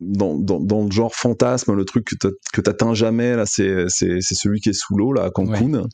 dans, 0.05 0.39
dans, 0.39 0.85
le 0.85 0.91
genre 0.91 1.15
fantasme, 1.15 1.75
le 1.75 1.85
truc 1.85 2.07
que 2.53 2.61
t'atteins 2.61 2.95
jamais, 2.95 3.37
là, 3.37 3.45
c'est, 3.47 3.85
c'est, 3.89 4.21
celui 4.21 4.61
qui 4.61 4.71
est 4.71 4.75
sous 4.75 4.97
l'eau, 4.97 5.13
là, 5.13 5.25
à 5.25 5.31
Cancun. 5.31 5.87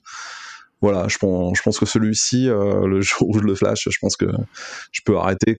Voilà, 0.83 1.09
je 1.09 1.19
pense, 1.19 1.59
je 1.59 1.63
pense 1.63 1.79
que 1.79 1.85
celui-ci, 1.85 2.49
euh, 2.49 2.87
le 2.87 3.01
jour 3.03 3.29
où 3.29 3.39
je 3.39 3.45
le 3.45 3.55
flash, 3.55 3.89
je 3.91 3.99
pense 4.01 4.17
que 4.17 4.27
je 4.93 5.01
peux 5.05 5.17
arrêter. 5.17 5.57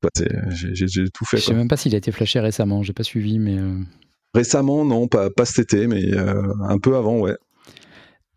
J'ai, 0.49 1.09
tout 1.13 1.25
fait. 1.25 1.37
Je 1.37 1.43
sais 1.43 1.53
même 1.53 1.67
pas 1.67 1.77
s'il 1.77 1.93
a 1.93 1.97
été 1.97 2.11
flashé 2.11 2.39
récemment, 2.39 2.83
j'ai 2.83 2.93
pas 2.93 3.03
suivi, 3.03 3.39
mais. 3.39 3.57
Euh. 3.57 3.79
Récemment, 4.33 4.85
non, 4.85 5.07
pas, 5.07 5.29
pas 5.29 5.45
cet 5.45 5.73
été, 5.73 5.87
mais 5.87 6.13
euh, 6.13 6.53
un 6.61 6.77
peu 6.79 6.95
avant, 6.95 7.19
ouais. 7.19 7.35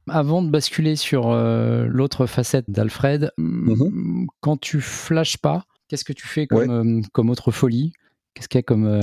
Avant 0.08 0.42
de 0.42 0.50
basculer 0.50 0.96
sur 0.96 1.34
l'autre 1.34 2.26
facette 2.26 2.66
d'Alfred, 2.68 3.30
mm-hmm. 3.38 4.26
quand 4.40 4.60
tu 4.60 4.82
flashes 4.82 5.38
pas, 5.38 5.64
qu'est-ce 5.88 6.04
que 6.04 6.12
tu 6.12 6.26
fais 6.26 6.46
comme, 6.46 7.02
comme 7.12 7.30
autre 7.30 7.52
folie? 7.52 7.94
Qu'est-ce 8.34 8.48
qu'il 8.48 8.58
y 8.58 8.60
a 8.60 8.62
comme 8.62 9.00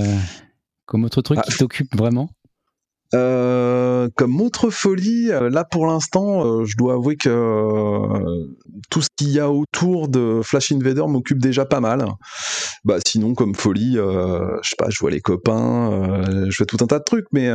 comme 0.92 1.06
autre 1.06 1.22
truc 1.22 1.40
ah. 1.42 1.44
qui 1.44 1.58
t'occupe 1.58 1.96
vraiment? 1.96 2.30
Euh, 3.14 4.10
comme 4.16 4.40
autre 4.42 4.70
folie, 4.70 5.32
euh, 5.32 5.50
là 5.50 5.66
pour 5.66 5.86
l'instant, 5.86 6.46
euh, 6.46 6.66
je 6.66 6.78
dois 6.78 6.94
avouer 6.94 7.18
que 7.18 7.30
tout 8.90 9.02
ce 9.02 9.10
qu'il 9.16 9.30
y 9.30 9.40
a 9.40 9.52
autour 9.52 10.08
de 10.08 10.42
Flash 10.44 10.72
Invader 10.72 11.04
m'occupe 11.08 11.40
déjà 11.40 11.66
pas 11.66 11.82
mal. 11.82 12.06
Bah 12.86 12.98
sinon, 13.06 13.34
comme 13.34 13.54
folie, 13.54 13.96
je 13.96 14.60
sais 14.64 14.76
pas, 14.78 14.90
je 14.90 14.98
vois 15.00 15.12
les 15.12 15.22
copains, 15.22 16.24
je 16.50 16.56
fais 16.56 16.66
tout 16.66 16.78
un 16.82 16.88
tas 16.88 17.00
de 17.00 17.04
trucs, 17.04 17.28
mais 17.32 17.50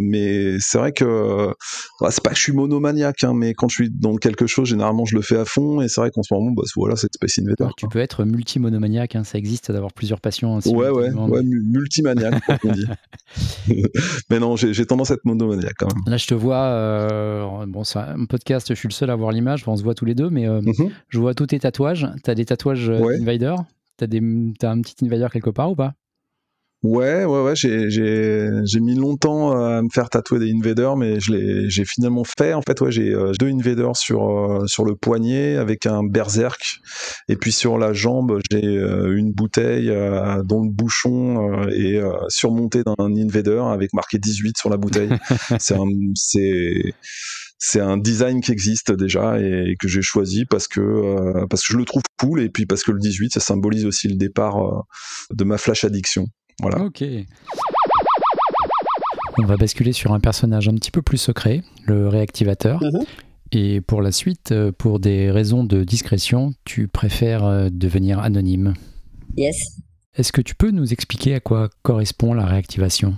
mais 0.00 0.58
c'est 0.60 0.78
vrai 0.78 0.92
que 0.92 1.52
bah, 2.00 2.10
c'est 2.10 2.22
pas 2.22 2.30
que 2.30 2.36
je 2.36 2.42
suis 2.42 2.52
monomaniaque, 2.52 3.24
hein, 3.24 3.32
mais 3.34 3.54
quand 3.54 3.68
je 3.68 3.74
suis 3.74 3.90
dans 3.90 4.16
quelque 4.16 4.46
chose, 4.46 4.68
généralement 4.68 5.04
je 5.04 5.16
le 5.16 5.22
fais 5.22 5.38
à 5.38 5.44
fond, 5.44 5.80
et 5.80 5.88
c'est 5.88 6.00
vrai 6.00 6.10
qu'en 6.10 6.22
ce 6.22 6.34
moment, 6.34 6.50
bah 6.50 6.64
voilà, 6.76 6.96
c'est 6.96 7.12
Space 7.14 7.38
Invader. 7.38 7.72
tu 7.76 7.88
peux 7.88 7.98
être 7.98 8.24
multi-monomaniaque, 8.24 9.16
hein, 9.16 9.24
ça 9.24 9.38
existe 9.38 9.72
d'avoir 9.72 9.92
plusieurs 9.92 10.20
passions. 10.20 10.58
ouais, 10.58 10.90
ouais, 10.90 11.10
ouais, 11.10 11.42
multimaniaque, 11.42 12.42
on 12.64 12.72
dit. 12.72 12.86
mais 14.30 14.38
non, 14.38 14.56
j'ai 14.56 14.86
tendance 14.88 15.10
à 15.10 15.14
être 15.14 15.24
monomaniaque 15.24 15.74
quand 15.78 15.94
même. 15.94 16.02
Là, 16.06 16.16
je 16.16 16.26
te 16.26 16.34
vois, 16.34 16.64
euh, 16.64 17.66
bon, 17.66 17.84
c'est 17.84 17.98
un 17.98 18.24
podcast, 18.24 18.68
je 18.68 18.74
suis 18.74 18.88
le 18.88 18.92
seul 18.92 19.10
à 19.10 19.16
voir 19.16 19.32
l'image, 19.32 19.66
on 19.66 19.76
se 19.76 19.82
voit 19.82 19.94
tous 19.94 20.04
les 20.04 20.14
deux, 20.14 20.30
mais 20.30 20.48
euh, 20.48 20.60
mhm. 20.60 20.90
je 21.08 21.18
vois 21.18 21.34
tous 21.34 21.46
tes 21.46 21.60
tatouages. 21.60 22.06
Tu 22.24 22.30
as 22.30 22.34
des 22.34 22.44
tatouages 22.44 22.90
euh, 22.90 23.16
Invader? 23.20 23.54
Tu 23.98 24.04
as, 24.04 24.70
un 24.70 24.80
petit 24.80 25.04
Invader 25.04 25.28
quelque 25.32 25.50
part 25.50 25.70
ou 25.70 25.76
pas? 25.76 25.94
Ouais, 26.84 27.24
ouais, 27.24 27.42
ouais, 27.42 27.56
j'ai, 27.56 27.90
j'ai, 27.90 28.48
j'ai 28.64 28.78
mis 28.78 28.94
longtemps 28.94 29.50
à 29.50 29.82
me 29.82 29.88
faire 29.92 30.08
tatouer 30.08 30.38
des 30.38 30.52
invaders, 30.52 30.96
mais 30.96 31.18
je 31.18 31.32
l'ai, 31.32 31.68
j'ai 31.68 31.84
finalement 31.84 32.22
fait. 32.22 32.54
En 32.54 32.62
fait, 32.62 32.80
ouais, 32.80 32.92
j'ai 32.92 33.12
euh, 33.12 33.32
deux 33.40 33.48
invaders 33.48 33.96
sur, 33.96 34.30
euh, 34.30 34.64
sur 34.68 34.84
le 34.84 34.94
poignet 34.94 35.56
avec 35.56 35.86
un 35.86 36.04
berserk, 36.04 36.78
et 37.28 37.34
puis 37.34 37.50
sur 37.50 37.78
la 37.78 37.92
jambe, 37.92 38.38
j'ai 38.52 38.64
euh, 38.64 39.16
une 39.16 39.32
bouteille 39.32 39.88
dont 40.44 40.62
le 40.62 40.70
bouchon 40.70 41.68
est 41.70 42.00
surmonté 42.28 42.84
d'un 42.84 42.94
invader 42.98 43.60
avec 43.72 43.92
marqué 43.92 44.18
18 44.18 44.56
sur 44.56 44.70
la 44.70 44.76
bouteille. 44.76 45.10
c'est 45.58 45.74
un, 45.74 45.88
c'est, 46.14 46.94
c'est 47.58 47.80
un 47.80 47.96
design 47.96 48.40
qui 48.40 48.52
existe 48.52 48.92
déjà 48.92 49.40
et 49.40 49.74
que 49.80 49.88
j'ai 49.88 50.02
choisi 50.02 50.44
parce 50.44 50.68
que 50.68 51.44
parce 51.50 51.66
que 51.66 51.72
je 51.72 51.78
le 51.78 51.84
trouve 51.84 52.02
cool 52.20 52.40
et 52.40 52.50
puis 52.50 52.66
parce 52.66 52.84
que 52.84 52.92
le 52.92 53.00
18 53.00 53.32
ça 53.34 53.40
symbolise 53.40 53.84
aussi 53.84 54.06
le 54.06 54.14
départ 54.14 54.86
de 55.32 55.44
ma 55.44 55.58
flash 55.58 55.82
addiction. 55.82 56.28
Voilà. 56.60 56.82
Ok. 56.84 57.04
On 59.38 59.44
va 59.44 59.56
basculer 59.56 59.92
sur 59.92 60.12
un 60.12 60.20
personnage 60.20 60.68
un 60.68 60.74
petit 60.74 60.90
peu 60.90 61.02
plus 61.02 61.18
secret, 61.18 61.62
le 61.86 62.08
réactivateur. 62.08 62.82
Mhm. 62.82 63.04
Et 63.52 63.80
pour 63.80 64.02
la 64.02 64.12
suite, 64.12 64.52
euh, 64.52 64.72
pour 64.72 65.00
des 65.00 65.30
raisons 65.30 65.64
de 65.64 65.84
discrétion, 65.84 66.52
tu 66.64 66.88
préfères 66.88 67.44
euh, 67.44 67.68
devenir 67.70 68.18
anonyme. 68.18 68.74
Yes. 69.36 69.80
Est-ce 70.14 70.32
que 70.32 70.40
tu 70.40 70.54
peux 70.54 70.70
nous 70.70 70.92
expliquer 70.92 71.34
à 71.34 71.40
quoi 71.40 71.70
correspond 71.82 72.34
la 72.34 72.44
réactivation? 72.44 73.14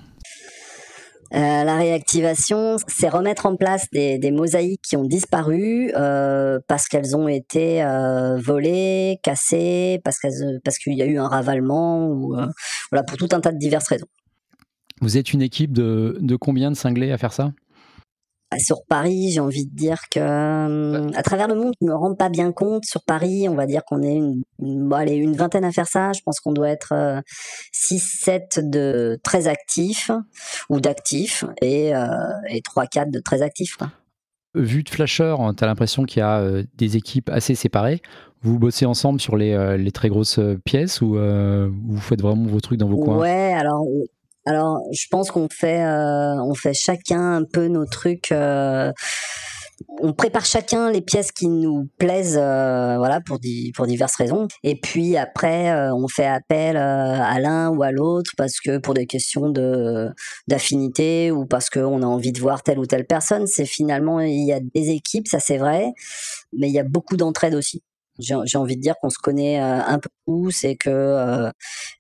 Euh, 1.33 1.65
la 1.65 1.77
réactivation, 1.77 2.77
c'est 2.89 3.09
remettre 3.09 3.47
en 3.47 3.57
place 3.57 3.87
des, 3.93 4.31
mosaïques 4.33 4.83
qui 4.83 4.97
ont 4.97 5.05
disparu 5.05 5.93
euh, 5.97 6.59
parce 6.67 6.89
qu'elles 6.89 7.17
ont 7.17 7.29
été 7.29 7.85
euh, 7.85 8.37
volées, 8.37 9.19
cassées, 9.23 10.01
parce 10.05 10.19
qu'il 10.19 10.95
y 10.95 11.03
a 11.03 11.07
eu 11.07 11.19
un 11.19 11.29
ravalement 11.29 12.09
ou 12.09 12.37
voilà 12.91 13.05
pour 13.05 13.17
tout 13.17 13.29
un 13.33 13.41
tas 13.41 13.53
de 13.53 13.59
diverses 13.59 13.89
raisons. 13.89 14.07
Vous 15.01 15.17
êtes 15.17 15.33
une 15.33 15.43
équipe 15.43 15.73
de, 15.73 16.19
de 16.21 16.37
combien 16.37 16.71
de 16.71 16.77
cinglés 16.77 17.13
à 17.13 17.19
faire 17.19 17.33
ça? 17.33 17.53
Sur 18.59 18.85
Paris, 18.85 19.31
j'ai 19.31 19.41
envie 19.41 19.67
de 19.67 19.75
dire 19.75 20.01
que 20.11 20.19
euh, 20.19 21.11
à 21.15 21.23
travers 21.23 21.47
le 21.47 21.55
monde, 21.55 21.73
je 21.81 21.87
me 21.87 21.95
rends 21.95 22.15
pas 22.15 22.29
bien 22.29 22.51
compte. 22.53 22.85
Sur 22.85 23.03
Paris, 23.05 23.49
on 23.49 23.55
va 23.55 23.67
dire 23.67 23.83
qu'on 23.85 24.03
est 24.03 24.17
une, 24.17 24.43
une 24.59 25.37
vingtaine 25.37 25.65
à 25.65 25.71
faire 25.71 25.87
ça. 25.87 26.13
Je 26.13 26.21
pense 26.25 26.41
qu'on 26.41 26.53
doit 26.53 26.69
être 26.69 26.93
6 27.73 27.95
euh, 27.95 27.99
7 28.25 28.61
de 28.71 29.21
très 29.23 29.47
actifs 29.47 30.11
ou 30.69 30.81
d'actifs 30.81 31.45
et 31.63 31.95
euh, 31.95 32.07
et 32.49 32.61
3 32.61 32.87
4 32.87 33.11
de 33.11 33.21
très 33.21 33.43
actifs 33.43 33.79
Vu 34.57 34.83
de 34.83 34.89
flasher, 34.89 35.37
tu 35.57 35.63
as 35.63 35.67
l'impression 35.69 36.03
qu'il 36.03 36.19
y 36.19 36.23
a 36.23 36.45
des 36.75 36.97
équipes 36.97 37.31
assez 37.31 37.55
séparées. 37.55 38.03
Vous 38.43 38.59
bossez 38.59 38.85
ensemble 38.85 39.21
sur 39.21 39.37
les, 39.37 39.77
les 39.79 39.93
très 39.93 40.09
grosses 40.09 40.41
pièces 40.65 41.01
ou 41.03 41.15
vous 41.15 42.01
faites 42.01 42.21
vraiment 42.21 42.47
vos 42.47 42.59
trucs 42.59 42.79
dans 42.79 42.89
vos 42.89 42.99
coins? 42.99 43.19
Ouais, 43.19 43.55
alors 43.57 43.87
alors, 44.47 44.81
je 44.93 45.07
pense 45.11 45.31
qu'on 45.31 45.49
fait, 45.51 45.85
euh, 45.85 46.35
on 46.43 46.55
fait 46.55 46.73
chacun 46.75 47.37
un 47.37 47.45
peu 47.45 47.69
nos 47.69 47.85
trucs. 47.85 48.33
Euh, 48.33 48.91
on 50.01 50.13
prépare 50.13 50.45
chacun 50.45 50.91
les 50.91 51.01
pièces 51.03 51.33
qui 51.33 51.49
nous 51.49 51.89
plaisent, 51.99 52.39
euh, 52.39 52.97
voilà, 52.99 53.21
pour, 53.21 53.39
pour 53.75 53.87
diverses 53.87 54.17
raisons. 54.17 54.49
Et 54.63 54.79
puis 54.81 55.17
après, 55.17 55.73
on 55.93 56.07
fait 56.09 56.27
appel 56.27 56.77
à 56.77 57.39
l'un 57.41 57.71
ou 57.71 57.83
à 57.83 57.91
l'autre 57.91 58.33
parce 58.37 58.61
que 58.61 58.79
pour 58.79 58.95
des 58.95 59.07
questions 59.07 59.51
de 59.51 60.09
d'affinité 60.49 61.31
ou 61.31 61.47
parce 61.47 61.71
qu'on 61.71 62.03
a 62.03 62.07
envie 62.07 62.33
de 62.33 62.41
voir 62.41 62.63
telle 62.63 62.79
ou 62.79 62.87
telle 62.87 63.07
personne. 63.07 63.47
C'est 63.47 63.67
finalement, 63.67 64.21
il 64.21 64.47
y 64.47 64.53
a 64.53 64.61
des 64.61 64.91
équipes, 64.91 65.29
ça 65.29 65.41
c'est 65.41 65.59
vrai, 65.59 65.93
mais 66.53 66.69
il 66.69 66.75
y 66.75 66.79
a 66.79 66.85
beaucoup 66.85 67.17
d'entraide 67.17 67.55
aussi 67.55 67.83
j'ai 68.21 68.59
envie 68.59 68.77
de 68.77 68.81
dire 68.81 68.95
qu'on 69.01 69.11
se 69.11 69.19
connaît 69.19 69.61
euh, 69.61 69.81
un 69.85 69.99
peu 69.99 70.09
tous 70.27 70.65
et 70.65 70.77
que 70.77 70.91
euh, 70.91 71.51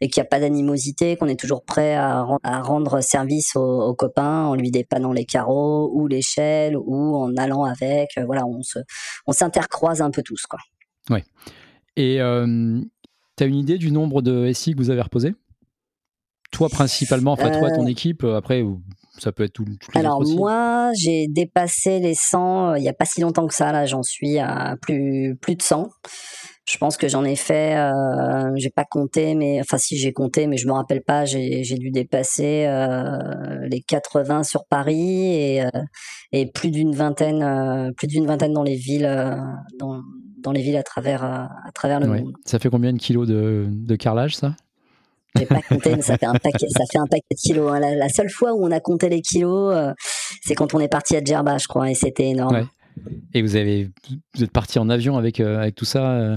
et 0.01 0.09
qu'il 0.09 0.21
n'y 0.21 0.27
a 0.27 0.29
pas 0.29 0.41
d'animosité, 0.41 1.17
qu'on 1.17 1.29
est 1.29 1.39
toujours 1.39 1.65
prêt 1.65 1.95
à, 1.95 2.23
rendre 2.63 3.01
service 3.01 3.57
aux, 3.57 3.95
copains 3.95 4.45
en 4.45 4.55
lui 4.55 4.71
dépannant 4.71 5.13
les 5.13 5.25
carreaux 5.25 5.91
ou 5.93 6.07
l'échelle 6.07 6.77
ou 6.77 7.17
en 7.17 7.37
allant 7.37 7.65
avec. 7.65 8.11
Euh, 8.19 8.25
voilà, 8.25 8.47
on 8.47 8.63
se 8.63 8.79
on 9.27 9.33
s'intercroise 9.33 10.03
un 10.03 10.11
peu 10.11 10.23
tous 10.23 10.47
quoi. 10.47 10.59
Ouais. 11.11 11.25
Et 11.97 12.17
tu 12.17 13.45
as 13.45 13.47
une 13.47 13.57
idée 13.57 13.79
du 13.79 13.91
nombre 13.91 14.23
de 14.23 14.53
SI 14.53 14.73
que 14.73 14.79
vous 14.79 14.91
avez 14.91 15.03
reposé? 15.03 15.35
Toi 16.53 16.69
principalement, 16.69 17.33
enfin 17.33 17.51
toi, 17.51 17.71
ton 17.71 17.87
équipe. 17.87 18.25
Après, 18.25 18.63
ça 19.21 19.33
peut 19.33 19.45
être 19.45 19.53
tout. 19.53 19.67
Alors 19.95 20.23
moi, 20.27 20.91
j'ai 20.95 21.27
dépassé 21.29 22.01
les 22.01 22.15
100 22.15 22.71
euh, 22.71 22.79
il 22.79 22.83
n'y 22.83 22.89
a 22.89 22.93
pas 22.93 23.05
si 23.05 23.21
longtemps 23.21 23.47
que 23.47 23.55
ça. 23.55 23.73
Là, 23.73 23.87
j'en 23.87 24.03
suis 24.03 24.39
à 24.39 24.77
plus 24.81 25.37
plus 25.41 25.57
de 25.57 25.63
100. 25.63 25.89
Je 26.71 26.79
pense 26.79 26.97
que 26.97 27.09
j'en 27.09 27.25
ai 27.25 27.35
fait, 27.35 27.77
euh, 27.77 28.53
j'ai 28.55 28.71
pas 28.71 28.85
compté, 28.85 29.35
mais 29.35 29.61
enfin 29.61 29.77
si 29.77 29.97
j'ai 29.97 30.13
compté, 30.13 30.47
mais 30.47 30.57
je 30.57 30.69
me 30.69 30.73
rappelle 30.73 31.03
pas. 31.03 31.25
J'ai 31.25 31.63
dû 31.63 31.91
dépasser 31.91 32.67
euh, 32.67 33.19
les 33.69 33.81
80 33.81 34.45
sur 34.45 34.67
Paris 34.67 35.35
et, 35.35 35.63
euh, 35.63 35.69
et 36.31 36.47
plus 36.47 36.71
d'une 36.71 36.95
vingtaine, 36.95 37.93
plus 37.97 38.07
d'une 38.07 38.27
vingtaine 38.27 38.53
dans 38.53 38.63
les 38.63 38.77
villes, 38.77 39.11
dans, 39.79 40.01
dans 40.39 40.53
les 40.53 40.63
villes 40.63 40.77
à 40.77 40.85
travers 40.85 41.25
à 41.25 41.73
travers 41.75 41.99
le 41.99 42.07
monde. 42.07 42.33
Ça 42.45 42.59
fait 42.59 42.71
combien 42.71 42.93
de 42.93 42.99
kilos 42.99 43.27
de, 43.27 43.67
de 43.69 43.97
carrelage 43.97 44.37
ça? 44.37 44.55
J'ai 45.37 45.47
pas 45.47 45.63
compté, 45.63 45.95
mais 45.97 46.03
ça 46.03 46.19
fait 46.19 46.27
un 46.27 46.35
paquet, 46.35 46.67
ça 46.69 46.85
fait 46.91 46.99
un 46.99 47.07
paquet 47.07 47.25
de 47.31 47.37
kilos. 47.37 47.73
Hein. 47.73 47.81
La, 47.81 48.09
seule 48.09 48.31
fois 48.31 48.53
où 48.53 48.65
on 48.65 48.71
a 48.71 48.81
compté 48.81 49.09
les 49.09 49.21
kilos, 49.21 49.75
euh, 49.75 49.93
c'est 50.43 50.55
quand 50.55 50.75
on 50.75 50.81
est 50.81 50.89
parti 50.89 51.17
à 51.17 51.23
Djerba, 51.23 51.59
je 51.59 51.69
crois, 51.69 51.91
et 51.91 51.95
c'était 51.95 52.29
énorme. 52.29 52.69
Et 53.35 53.43
vous 53.43 53.57
avez, 53.57 53.91
vous 54.35 54.45
êtes 54.45 54.53
parti 54.53 54.79
en 54.79 54.89
avion 54.91 55.17
avec 55.17 55.41
euh, 55.41 55.59
avec 55.59 55.75
tout 55.75 55.85
ça. 55.85 56.13
Euh? 56.13 56.37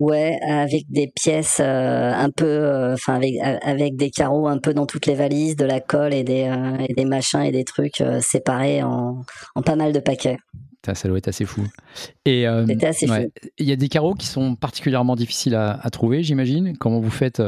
Ouais, 0.00 0.38
avec 0.48 0.84
des 0.88 1.10
pièces 1.12 1.58
euh, 1.60 2.12
un 2.12 2.30
peu, 2.30 2.92
enfin 2.92 3.14
avec 3.16 3.34
avec 3.40 3.96
des 3.96 4.10
carreaux 4.10 4.46
un 4.46 4.58
peu 4.58 4.72
dans 4.72 4.86
toutes 4.86 5.06
les 5.06 5.14
valises, 5.14 5.56
de 5.56 5.64
la 5.64 5.80
colle 5.80 6.14
et 6.14 6.22
des 6.22 6.52
et 6.88 6.94
des 6.94 7.04
machins 7.04 7.42
et 7.42 7.50
des 7.50 7.64
trucs 7.64 8.02
séparés 8.20 8.82
en, 8.82 9.22
en 9.54 9.62
pas 9.62 9.74
mal 9.76 9.92
de 9.92 9.98
paquets. 9.98 10.38
Ça 10.86 11.08
doit 11.08 11.18
être 11.18 11.28
assez 11.28 11.44
fou. 11.44 11.66
Et 12.24 12.44
il 12.44 13.66
y 13.66 13.72
a 13.72 13.76
des 13.76 13.88
carreaux 13.88 14.14
qui 14.14 14.26
sont 14.26 14.54
particulièrement 14.54 15.16
difficiles 15.16 15.56
à, 15.56 15.72
à 15.82 15.90
trouver, 15.90 16.22
j'imagine. 16.22 16.78
Comment 16.78 17.00
vous 17.00 17.10
faites 17.10 17.42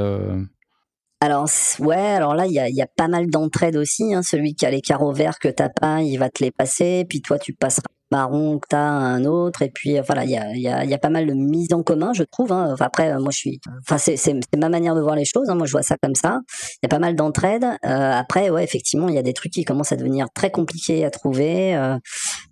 alors 1.20 1.48
ouais, 1.80 1.96
alors 1.96 2.34
là 2.34 2.46
il 2.46 2.52
y 2.52 2.82
a, 2.82 2.86
pas 2.96 3.08
mal 3.08 3.28
d'entraide 3.28 3.76
aussi. 3.76 4.14
Hein. 4.14 4.22
Celui 4.22 4.54
qui 4.54 4.64
a 4.66 4.70
les 4.70 4.80
carreaux 4.80 5.12
verts 5.12 5.38
que 5.38 5.48
t'as 5.48 5.68
pas, 5.68 6.00
il 6.02 6.16
va 6.16 6.30
te 6.30 6.42
les 6.42 6.50
passer, 6.50 7.04
puis 7.08 7.20
toi 7.20 7.38
tu 7.38 7.52
passeras 7.52 7.84
marron 8.10 8.58
que 8.58 8.66
t'as 8.68 8.78
un 8.78 9.24
autre 9.24 9.62
et 9.62 9.70
puis 9.70 9.98
euh, 9.98 10.02
voilà 10.04 10.24
il 10.24 10.30
y 10.30 10.36
a, 10.36 10.56
y, 10.56 10.68
a, 10.68 10.84
y 10.84 10.94
a 10.94 10.98
pas 10.98 11.10
mal 11.10 11.26
de 11.26 11.32
mise 11.32 11.72
en 11.72 11.82
commun 11.82 12.12
je 12.12 12.24
trouve 12.24 12.52
hein. 12.52 12.74
après 12.80 13.12
euh, 13.12 13.20
moi 13.20 13.30
je 13.30 13.38
suis 13.38 13.60
enfin 13.82 13.98
c'est, 13.98 14.16
c'est, 14.16 14.34
ma 14.56 14.68
manière 14.68 14.94
de 14.94 15.00
voir 15.00 15.14
les 15.14 15.24
choses 15.24 15.48
hein. 15.48 15.54
moi 15.54 15.66
je 15.66 15.72
vois 15.72 15.82
ça 15.82 15.96
comme 16.02 16.14
ça 16.14 16.40
il 16.48 16.78
y 16.82 16.86
a 16.86 16.88
pas 16.88 16.98
mal 16.98 17.14
d'entraide 17.14 17.64
euh, 17.64 18.12
après 18.12 18.50
ouais 18.50 18.64
effectivement 18.64 19.08
il 19.08 19.14
y 19.14 19.18
a 19.18 19.22
des 19.22 19.32
trucs 19.32 19.52
qui 19.52 19.64
commencent 19.64 19.92
à 19.92 19.96
devenir 19.96 20.26
très 20.34 20.50
compliqués 20.50 21.04
à 21.04 21.10
trouver 21.10 21.74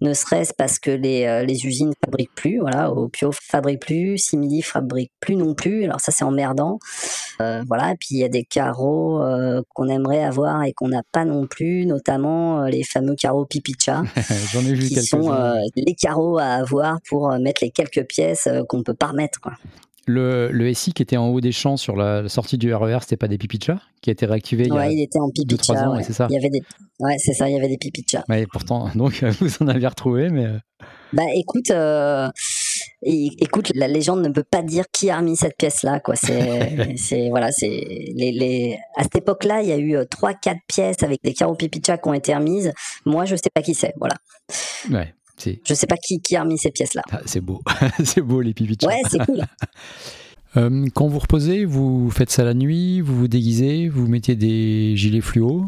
ne 0.01 0.15
serait-ce 0.15 0.53
parce 0.57 0.79
que 0.79 0.91
les, 0.91 1.45
les 1.47 1.67
usines 1.67 1.93
fabriquent 2.05 2.35
plus 2.35 2.59
voilà 2.61 2.93
Opio 2.93 3.31
fabrique 3.33 3.81
plus 3.81 4.19
Simili 4.19 4.63
fabrique 4.63 5.13
plus 5.21 5.37
non 5.37 5.55
plus 5.55 5.85
alors 5.85 6.01
ça 6.01 6.13
c'est 6.13 6.25
emmerdant 6.25 6.79
voilà 7.39 7.93
et 7.93 7.97
puis 7.99 8.09
il 8.13 8.19
y 8.19 8.25
a 8.25 8.29
des 8.29 8.45
carreaux 8.45 9.23
qu'on 9.75 9.89
aimerait 9.89 10.25
avoir 10.25 10.63
et 10.65 10.73
qu'on 10.73 10.89
n'a 10.89 11.03
pas 11.13 11.25
non 11.25 11.47
plus 11.47 11.87
notamment 11.87 12.65
les 12.65 12.85
fameux 12.85 13.15
carreaux 13.15 13.45
pipicha 13.45 14.03
j'en 14.53 14.61
ai 14.61 14.75
vu 14.75 14.89
quelques 14.89 15.15
euh, 15.15 15.55
les 15.77 15.95
carreaux 15.95 16.39
à 16.39 16.47
avoir 16.47 16.99
pour 17.09 17.31
euh, 17.31 17.39
mettre 17.39 17.63
les 17.63 17.71
quelques 17.71 18.07
pièces 18.07 18.47
euh, 18.47 18.63
qu'on 18.69 18.79
ne 18.79 18.83
peut 18.83 18.95
pas 18.95 19.09
remettre. 19.09 19.41
Quoi. 19.41 19.53
Le, 20.09 20.51
le, 20.51 20.73
SI 20.73 20.95
qui 20.95 21.03
était 21.03 21.19
en 21.19 21.29
haut 21.29 21.41
des 21.41 21.53
champs 21.53 21.77
sur 21.77 21.95
la 21.95 22.29
sortie 22.29 22.57
du 22.57 22.73
RER, 22.75 22.99
c'était 23.03 23.19
pas 23.19 23.29
des 23.29 23.37
pipichas 23.37 23.79
qui 24.01 24.09
a 24.09 24.13
été 24.13 24.25
réactivé 24.25 24.65
il 24.65 24.73
y 24.73 24.79
a 24.79 24.91
il 24.91 25.03
était 25.03 25.19
en 25.19 25.29
pipicha. 25.29 25.91
ouais. 25.91 26.03
c'est 26.03 26.15
ça. 26.15 26.29
Il 26.31 26.35
y 26.35 26.39
avait 26.39 26.49
des, 26.49 26.63
ouais, 27.01 27.17
c'est 27.19 27.35
ça, 27.35 27.49
il 27.49 27.55
y 27.55 27.59
avait 27.59 27.69
des 27.69 27.77
pipichas. 27.77 28.25
Ouais, 28.29 28.47
pourtant, 28.51 28.91
donc 28.95 29.23
vous 29.23 29.51
en 29.61 29.69
avez 29.69 29.87
retrouvé, 29.87 30.31
mais. 30.31 30.47
Bah 31.13 31.25
écoute, 31.35 31.71
écoute, 33.03 33.73
la 33.75 33.89
légende 33.89 34.23
ne 34.23 34.31
peut 34.31 34.45
pas 34.49 34.63
dire 34.63 34.85
qui 34.91 35.11
a 35.11 35.19
remis 35.19 35.37
cette 35.37 35.57
pièce-là, 35.59 36.01
quoi. 36.01 36.17
C'est, 36.17 36.95
c'est 36.97 37.29
voilà, 37.29 37.53
c'est 37.53 37.69
les, 38.15 38.33
les, 38.33 38.79
à 38.97 39.03
cette 39.03 39.17
époque-là, 39.17 39.63
il 39.63 39.69
y 39.69 39.73
a 39.73 39.79
eu 39.79 39.97
trois, 40.11 40.33
quatre 40.33 40.61
pièces 40.67 41.03
avec 41.03 41.23
des 41.23 41.35
carreaux 41.35 41.55
pipicha 41.55 41.99
qui 41.99 42.09
ont 42.09 42.15
été 42.15 42.35
remises. 42.35 42.73
Moi, 43.05 43.27
je 43.27 43.37
sais 43.37 43.51
pas 43.53 43.63
qui 43.63 43.75
c'est, 43.75 43.93
voilà. 43.99 44.15
Ouais. 44.91 45.15
Je 45.65 45.75
sais 45.75 45.87
pas 45.87 45.97
qui, 45.97 46.21
qui 46.21 46.37
a 46.37 46.43
remis 46.43 46.59
ces 46.59 46.71
pièces-là. 46.71 47.03
Ah, 47.11 47.21
c'est 47.27 47.41
beau, 47.41 47.61
c'est 48.05 48.21
beau 48.21 48.41
les 48.41 48.55
pipichas. 48.55 48.87
Ouais, 48.87 49.03
c'est 49.11 49.25
cool. 49.25 49.43
Euh, 50.57 50.87
quand 50.95 51.07
vous 51.09 51.19
reposez, 51.19 51.67
vous 51.67 52.11
faites 52.11 52.31
ça 52.31 52.43
la 52.43 52.55
nuit, 52.55 53.03
vous 53.03 53.15
vous 53.15 53.29
déguisez, 53.29 53.89
vous 53.89 54.07
mettez 54.07 54.35
des 54.35 54.97
gilets 54.97 55.21
fluo 55.21 55.67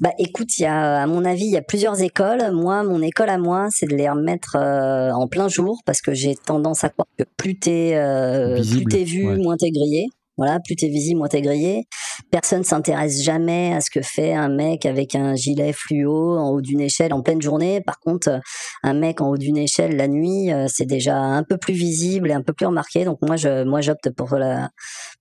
Bah 0.00 0.10
écoute, 0.18 0.58
il 0.58 0.62
y 0.62 0.66
a, 0.66 1.02
à 1.02 1.06
mon 1.06 1.24
avis, 1.24 1.46
il 1.46 1.50
y 1.50 1.56
a 1.56 1.62
plusieurs 1.62 2.00
écoles. 2.00 2.52
Moi, 2.52 2.84
mon 2.84 3.02
école 3.02 3.30
à 3.30 3.36
moi, 3.36 3.66
c'est 3.70 3.86
de 3.86 3.96
les 3.96 4.08
remettre 4.08 4.56
euh, 4.56 5.10
en 5.10 5.26
plein 5.26 5.48
jour 5.48 5.80
parce 5.84 6.00
que 6.00 6.14
j'ai 6.14 6.36
tendance 6.36 6.84
à 6.84 6.90
croire 6.90 7.08
que 7.18 7.24
plus 7.36 7.58
t'es 7.58 7.96
euh, 7.96 8.60
vu, 8.62 9.24
moins 9.38 9.56
t'es 9.56 9.70
grillé. 9.70 10.06
Voilà, 10.38 10.60
plus 10.60 10.76
t'es 10.76 10.88
visible, 10.88 11.18
moins 11.18 11.28
t'es 11.28 11.42
grillé. 11.42 11.88
Personne 12.30 12.62
s'intéresse 12.62 13.22
jamais 13.22 13.74
à 13.74 13.80
ce 13.80 13.90
que 13.90 14.00
fait 14.02 14.34
un 14.34 14.48
mec 14.48 14.86
avec 14.86 15.16
un 15.16 15.34
gilet 15.34 15.72
fluo 15.72 16.38
en 16.38 16.50
haut 16.50 16.60
d'une 16.60 16.80
échelle 16.80 17.12
en 17.12 17.22
pleine 17.22 17.42
journée. 17.42 17.80
Par 17.80 17.98
contre, 17.98 18.40
un 18.84 18.94
mec 18.94 19.20
en 19.20 19.30
haut 19.30 19.36
d'une 19.36 19.56
échelle 19.56 19.96
la 19.96 20.06
nuit, 20.06 20.52
euh, 20.52 20.66
c'est 20.68 20.86
déjà 20.86 21.16
un 21.16 21.42
peu 21.42 21.58
plus 21.58 21.74
visible 21.74 22.30
et 22.30 22.34
un 22.34 22.42
peu 22.42 22.52
plus 22.52 22.66
remarqué. 22.66 23.04
Donc 23.04 23.18
moi, 23.20 23.36
je, 23.36 23.64
moi, 23.64 23.80
j'opte 23.80 24.10
pour 24.10 24.36
la, 24.36 24.70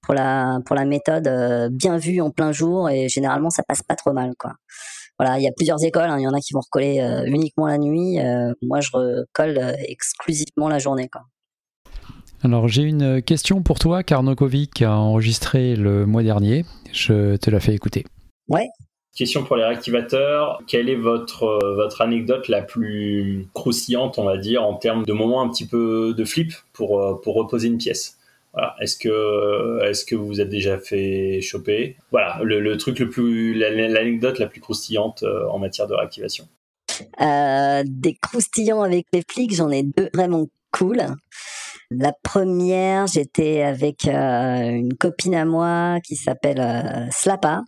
pour 0.04 0.14
la, 0.14 0.60
pour 0.66 0.76
la 0.76 0.86
méthode 0.86 1.28
euh, 1.28 1.70
bien 1.72 1.98
vue 1.98 2.22
en 2.22 2.30
plein 2.30 2.52
jour 2.52 2.88
et 2.90 3.10
généralement, 3.10 3.50
ça 3.50 3.64
passe 3.68 3.82
pas 3.82 3.96
trop 3.96 4.14
mal, 4.14 4.34
quoi. 4.38 4.54
Voilà, 5.20 5.40
il 5.40 5.44
y 5.44 5.48
a 5.48 5.52
plusieurs 5.56 5.84
écoles. 5.84 6.10
Hein. 6.10 6.20
Il 6.20 6.24
y 6.24 6.28
en 6.28 6.34
a 6.34 6.40
qui 6.40 6.54
vont 6.54 6.60
recoller 6.60 7.00
euh, 7.02 7.24
uniquement 7.26 7.66
la 7.66 7.80
nuit. 7.80 8.20
moi, 8.62 8.82
je 8.82 8.90
recolle 8.94 9.76
exclusivement 9.88 10.70
la 10.70 10.78
journée, 10.78 11.10
quoi. 11.12 11.24
Alors 12.44 12.68
j'ai 12.68 12.84
une 12.84 13.22
question 13.22 13.62
pour 13.64 13.80
toi, 13.80 14.04
Karnokovic 14.04 14.82
a 14.82 14.96
enregistré 14.96 15.76
le 15.76 16.06
mois 16.06 16.24
dernier. 16.24 16.66
Je 16.94 17.36
te 17.38 17.50
la 17.50 17.60
fais 17.60 17.74
écouter. 17.74 18.06
Ouais. 18.48 18.68
Question 19.18 19.44
pour 19.44 19.56
les 19.56 19.64
réactivateurs. 19.64 20.62
Quelle 20.68 20.90
est 20.90 20.96
votre, 20.96 21.44
euh, 21.44 21.74
votre 21.74 22.02
anecdote 22.02 22.48
la 22.50 22.62
plus 22.62 23.48
croustillante, 23.56 24.20
on 24.20 24.24
va 24.24 24.38
dire, 24.38 24.64
en 24.64 24.76
termes 24.76 25.06
de 25.06 25.14
moments 25.14 25.42
un 25.42 25.50
petit 25.50 25.66
peu 25.66 26.14
de 26.16 26.24
flip 26.24 26.54
pour, 26.72 27.02
euh, 27.02 27.20
pour 27.20 27.34
reposer 27.34 27.68
une 27.68 27.80
pièce? 27.80 28.20
Voilà. 28.54 28.76
Est-ce 28.80 28.96
que, 28.96 29.84
est 29.84 30.08
que 30.08 30.16
vous 30.16 30.28
vous 30.28 30.40
êtes 30.40 30.50
déjà 30.50 30.78
fait 30.78 31.42
choper? 31.42 31.98
Voilà, 32.12 32.40
le, 32.44 32.78
truc 32.78 33.00
le 33.00 33.10
plus, 33.10 33.56
l'anecdote 33.56 34.38
la 34.38 34.46
plus 34.46 34.62
croustillante 34.62 35.24
euh, 35.24 35.48
en 35.50 35.58
matière 35.58 35.88
de 35.88 35.96
réactivation. 35.96 36.48
des 37.20 38.16
croustillants 38.22 38.84
avec 38.84 39.08
les 39.14 39.24
flics, 39.28 39.56
j'en 39.56 39.72
ai 39.72 39.82
deux 39.82 40.12
vraiment 40.14 40.48
cool. 40.70 41.02
La 41.90 42.12
première, 42.12 43.08
j'étais 43.08 43.62
avec 43.62 44.08
euh, 44.08 44.62
une 44.62 44.94
copine 44.96 45.36
à 45.36 45.46
moi 45.46 46.00
qui 46.04 46.18
s'appelle 46.18 46.60
euh, 46.60 47.08
Slapa. 47.12 47.62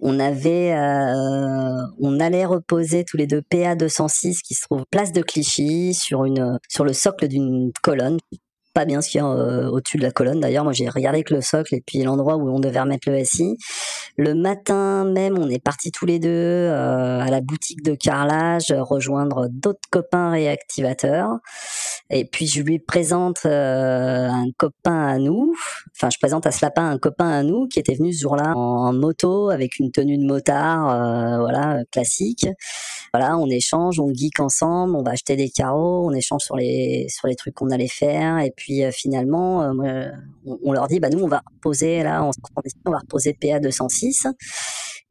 On 0.00 0.20
avait, 0.20 0.74
euh, 0.74 1.82
on 2.00 2.20
allait 2.20 2.44
reposer 2.44 3.04
tous 3.04 3.16
les 3.16 3.26
deux 3.26 3.40
PA 3.40 3.76
206 3.76 4.42
qui 4.42 4.54
se 4.54 4.62
trouve 4.62 4.84
place 4.90 5.12
de 5.12 5.22
Clichy 5.22 5.94
sur 5.94 6.24
une, 6.24 6.58
sur 6.68 6.84
le 6.84 6.92
socle 6.92 7.28
d'une 7.28 7.72
colonne 7.82 8.18
pas 8.74 8.84
bien 8.84 9.02
ce 9.02 9.10
qu'il 9.10 9.18
y 9.18 9.20
a 9.20 9.26
au-dessus 9.26 9.98
de 9.98 10.02
la 10.02 10.10
colonne. 10.10 10.40
D'ailleurs, 10.40 10.64
moi 10.64 10.72
j'ai 10.72 10.88
regardé 10.88 11.22
que 11.22 11.34
le 11.34 11.40
socle 11.40 11.74
et 11.74 11.82
puis 11.84 12.02
l'endroit 12.02 12.36
où 12.36 12.48
on 12.48 12.60
devait 12.60 12.80
remettre 12.80 13.10
le 13.10 13.22
SI. 13.24 13.56
Le 14.16 14.34
matin 14.34 15.04
même, 15.04 15.38
on 15.38 15.48
est 15.48 15.62
partis 15.62 15.90
tous 15.90 16.06
les 16.06 16.18
deux 16.18 16.28
euh, 16.28 17.20
à 17.20 17.30
la 17.30 17.40
boutique 17.40 17.82
de 17.82 17.94
carrelage 17.94 18.72
rejoindre 18.76 19.48
d'autres 19.50 19.88
copains 19.90 20.30
réactivateurs. 20.30 21.38
Et 22.12 22.24
puis 22.24 22.46
je 22.46 22.62
lui 22.62 22.78
présente 22.78 23.46
euh, 23.46 24.28
un 24.28 24.46
copain 24.58 25.06
à 25.06 25.18
nous. 25.18 25.54
Enfin, 25.96 26.10
je 26.10 26.18
présente 26.18 26.46
à 26.46 26.52
ce 26.52 26.64
lapin 26.64 26.90
un 26.90 26.98
copain 26.98 27.28
à 27.28 27.42
nous 27.42 27.66
qui 27.68 27.78
était 27.78 27.94
venu 27.94 28.12
ce 28.12 28.20
jour-là 28.20 28.52
en, 28.54 28.92
moto 28.92 29.48
avec 29.48 29.78
une 29.78 29.90
tenue 29.90 30.18
de 30.18 30.24
motard, 30.24 31.40
voilà 31.40 31.82
classique. 31.90 32.46
Voilà, 33.14 33.36
on 33.36 33.46
échange, 33.46 34.00
on 34.00 34.12
geek 34.12 34.40
ensemble, 34.40 34.96
on 34.96 35.02
va 35.02 35.10
acheter 35.10 35.36
des 35.36 35.50
carreaux, 35.50 36.08
on 36.08 36.14
échange 36.14 36.40
sur 36.42 36.56
les 36.56 37.06
sur 37.10 37.28
les 37.28 37.34
trucs 37.34 37.54
qu'on 37.54 37.70
allait 37.70 37.86
faire 37.88 38.38
et 38.38 38.50
puis 38.56 38.84
euh, 38.84 38.90
finalement, 38.90 39.62
euh, 39.62 40.10
on, 40.46 40.72
leur 40.72 40.88
dit, 40.88 41.00
bah 41.00 41.10
nous 41.10 41.22
on 41.22 41.28
va 41.28 41.42
reposer 41.54 42.02
là, 42.02 42.24
on, 42.24 42.30
on 42.86 42.90
va 42.90 42.98
reposer 42.98 43.34
PA 43.34 43.60
206. 43.60 44.26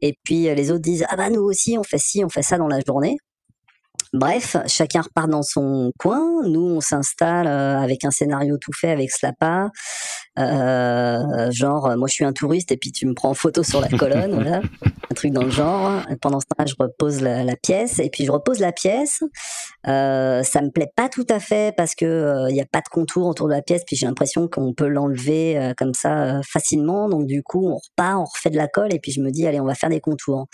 Et 0.02 0.18
puis 0.24 0.50
euh, 0.50 0.56
les 0.56 0.72
autres 0.72 0.82
disent, 0.82 1.06
ah 1.10 1.16
bah 1.16 1.30
nous 1.30 1.42
aussi 1.42 1.78
on 1.78 1.84
fait 1.84 1.98
ci, 1.98 2.24
on 2.26 2.30
fait 2.30 2.42
ça 2.42 2.58
dans 2.58 2.68
la 2.68 2.80
journée. 2.86 3.18
Bref, 4.14 4.58
chacun 4.68 5.02
repart 5.02 5.30
dans 5.30 5.42
son 5.42 5.94
coin. 5.98 6.44
Nous, 6.46 6.60
on 6.62 6.82
s'installe 6.82 7.48
avec 7.48 8.04
un 8.04 8.12
scénario 8.12 8.58
tout 8.58 8.74
fait 8.74 8.92
avec 8.92 9.10
Slapa. 9.10 9.70
Euh, 10.40 11.52
genre, 11.52 11.96
moi, 11.98 12.08
je 12.08 12.14
suis 12.14 12.26
un 12.26 12.34
touriste 12.34 12.72
et 12.72 12.78
puis 12.78 12.92
tu 12.92 13.06
me 13.06 13.14
prends 13.14 13.30
en 13.30 13.34
photo 13.34 13.64
sur 13.64 13.82
la 13.82 13.88
colonne, 13.98 14.34
voilà, 14.34 14.62
un 15.10 15.14
truc 15.16 15.32
dans 15.32 15.44
le 15.44 15.50
genre. 15.50 16.02
Pendant 16.22 16.40
ce 16.40 16.46
temps-là, 16.48 16.66
je 16.66 16.76
repose 16.80 17.22
la, 17.22 17.56
pièce 17.56 18.00
et 18.00 18.10
puis 18.10 18.26
je 18.26 18.32
repose 18.32 18.60
la 18.60 18.72
pièce. 18.72 19.22
Euh, 19.88 20.44
ça 20.44 20.62
me 20.62 20.70
plaît 20.70 20.92
pas 20.96 21.10
tout 21.10 21.26
à 21.30 21.40
fait 21.40 21.76
parce 21.76 21.96
que 21.96 22.06
il 22.06 22.52
euh, 22.52 22.52
n'y 22.52 22.62
a 22.62 22.66
pas 22.66 22.82
de 22.82 22.90
contour 22.90 23.28
autour 23.28 23.48
de 23.48 23.54
la 23.54 23.62
pièce, 23.62 23.84
puis 23.86 23.96
j'ai 23.96 24.06
l'impression 24.06 24.48
qu'on 24.48 24.74
peut 24.74 24.88
l'enlever 24.88 25.58
euh, 25.58 25.74
comme 25.76 25.94
ça 25.94 26.42
facilement. 26.44 27.10
Donc 27.10 27.28
du 27.28 27.44
coup, 27.44 27.68
on 27.68 27.76
repart, 27.76 28.20
on 28.20 28.26
refait 28.26 28.50
de 28.50 28.58
la 28.58 28.68
colle 28.68 28.94
et 28.94 29.00
puis 29.00 29.12
je 29.12 29.22
me 29.22 29.32
dis, 29.32 29.46
allez, 29.48 29.60
on 29.60 29.66
va 29.66 29.76
faire 29.76 29.90
des 29.90 30.02
contours. 30.02 30.48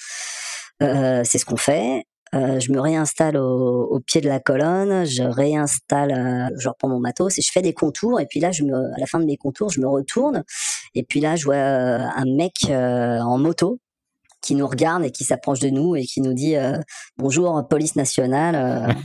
c'est 0.79 1.37
ce 1.37 1.45
qu'on 1.45 1.57
fait. 1.57 2.03
Euh, 2.35 2.59
je 2.59 2.71
me 2.71 2.79
réinstalle 2.79 3.37
au, 3.37 3.85
au, 3.85 3.99
pied 3.99 4.21
de 4.21 4.27
la 4.27 4.39
colonne, 4.39 5.05
je 5.05 5.23
réinstalle, 5.23 6.11
euh, 6.11 6.55
je 6.59 6.67
reprends 6.67 6.89
mon 6.89 6.99
matos 6.99 7.37
et 7.37 7.41
je 7.41 7.51
fais 7.51 7.61
des 7.61 7.73
contours. 7.73 8.19
Et 8.19 8.25
puis 8.25 8.39
là, 8.39 8.51
je 8.51 8.63
me, 8.63 8.75
à 8.75 8.99
la 8.99 9.05
fin 9.05 9.19
de 9.19 9.25
mes 9.25 9.37
contours, 9.37 9.69
je 9.69 9.79
me 9.79 9.87
retourne. 9.87 10.43
Et 10.93 11.03
puis 11.03 11.19
là, 11.19 11.35
je 11.35 11.45
vois 11.45 11.55
euh, 11.55 11.99
un 11.99 12.25
mec 12.25 12.53
euh, 12.69 13.19
en 13.19 13.37
moto 13.37 13.79
qui 14.41 14.55
nous 14.55 14.67
regarde 14.67 15.03
et 15.03 15.11
qui 15.11 15.23
s'approche 15.23 15.59
de 15.59 15.69
nous 15.69 15.95
et 15.95 16.05
qui 16.05 16.21
nous 16.21 16.33
dit 16.33 16.55
bonjour 17.17 17.67
police 17.67 17.95
nationale 17.95 18.95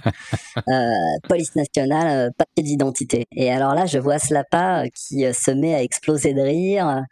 police 1.29 1.57
nationale 1.57 2.31
papier 2.37 2.63
d'identité 2.63 3.27
et 3.35 3.51
alors 3.51 3.75
là 3.75 3.87
je 3.87 3.99
vois 3.99 4.19
Slapa 4.19 4.85
qui 4.95 5.25
se 5.33 5.51
met 5.51 5.75
à 5.75 5.83
exploser 5.83 6.35
de 6.35 6.43
rire 6.43 7.03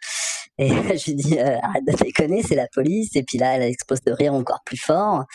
et 0.57 0.69
je 0.69 1.05
lui 1.05 1.15
dis, 1.15 1.39
euh, 1.39 1.57
arrête 1.61 1.85
de 1.85 1.93
déconner, 2.03 2.43
c'est 2.43 2.55
la 2.55 2.67
police. 2.67 3.15
Et 3.15 3.23
puis 3.23 3.37
là, 3.37 3.55
elle 3.55 3.63
explose 3.63 4.01
de 4.01 4.11
rire 4.11 4.33
encore 4.33 4.61
plus 4.65 4.77
fort. 4.77 5.25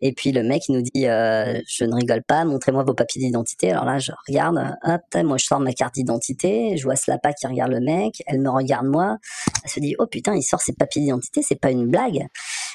Et 0.00 0.12
puis 0.12 0.32
le 0.32 0.42
mec, 0.42 0.62
il 0.68 0.76
nous 0.76 0.82
dit, 0.82 1.06
euh, 1.06 1.60
je 1.68 1.84
ne 1.84 1.94
rigole 1.94 2.22
pas, 2.26 2.44
montrez-moi 2.44 2.82
vos 2.82 2.94
papiers 2.94 3.22
d'identité. 3.22 3.70
Alors 3.70 3.84
là, 3.84 3.98
je 3.98 4.12
regarde, 4.28 4.58
hop, 4.82 5.24
moi 5.24 5.36
je 5.36 5.44
sors 5.44 5.60
ma 5.60 5.72
carte 5.72 5.94
d'identité, 5.94 6.76
je 6.76 6.84
vois 6.84 6.96
Slapa 6.96 7.32
qui 7.32 7.46
regarde 7.46 7.70
le 7.70 7.80
mec, 7.80 8.22
elle 8.26 8.40
me 8.40 8.50
regarde 8.50 8.86
moi, 8.86 9.18
elle 9.62 9.70
se 9.70 9.80
dit, 9.80 9.94
oh 9.98 10.06
putain, 10.06 10.34
il 10.34 10.42
sort 10.42 10.60
ses 10.60 10.72
papiers 10.72 11.02
d'identité, 11.02 11.42
c'est 11.42 11.60
pas 11.60 11.70
une 11.70 11.86
blague. 11.86 12.26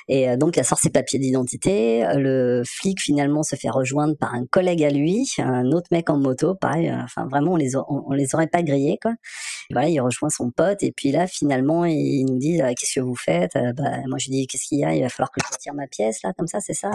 Et 0.09 0.29
euh, 0.29 0.37
donc, 0.37 0.57
elle 0.57 0.65
sort 0.65 0.79
ses 0.79 0.89
papiers 0.89 1.19
d'identité. 1.19 2.05
Le 2.15 2.63
flic, 2.65 3.01
finalement, 3.01 3.43
se 3.43 3.55
fait 3.55 3.69
rejoindre 3.69 4.15
par 4.17 4.33
un 4.33 4.45
collègue 4.45 4.83
à 4.83 4.89
lui, 4.89 5.29
un 5.39 5.71
autre 5.71 5.87
mec 5.91 6.09
en 6.09 6.17
moto, 6.17 6.55
pareil. 6.55 6.89
Euh, 6.89 7.03
enfin, 7.03 7.27
vraiment, 7.27 7.53
on 7.53 7.55
les, 7.57 7.71
les 8.15 8.35
aurait 8.35 8.47
pas 8.47 8.63
grillés, 8.63 8.97
quoi. 9.01 9.13
voilà, 9.71 9.89
il 9.89 9.99
rejoint 9.99 10.29
son 10.29 10.49
pote. 10.51 10.81
Et 10.83 10.93
puis 10.93 11.11
là, 11.11 11.27
finalement, 11.27 11.85
il 11.85 12.25
nous 12.25 12.37
dit, 12.37 12.61
euh, 12.61 12.71
qu'est-ce 12.77 12.99
que 12.99 13.03
vous 13.03 13.15
faites? 13.15 13.53
Bah, 13.53 14.01
Moi, 14.07 14.17
je 14.17 14.29
lui 14.29 14.37
dis, 14.37 14.47
qu'est-ce 14.47 14.67
qu'il 14.67 14.79
y 14.79 14.85
a? 14.85 14.95
Il 14.95 15.01
va 15.01 15.09
falloir 15.09 15.31
que 15.31 15.41
je 15.45 15.53
retire 15.53 15.73
ma 15.73 15.87
pièce, 15.87 16.23
là, 16.23 16.31
comme 16.37 16.47
ça, 16.47 16.59
c'est 16.61 16.73
ça 16.73 16.91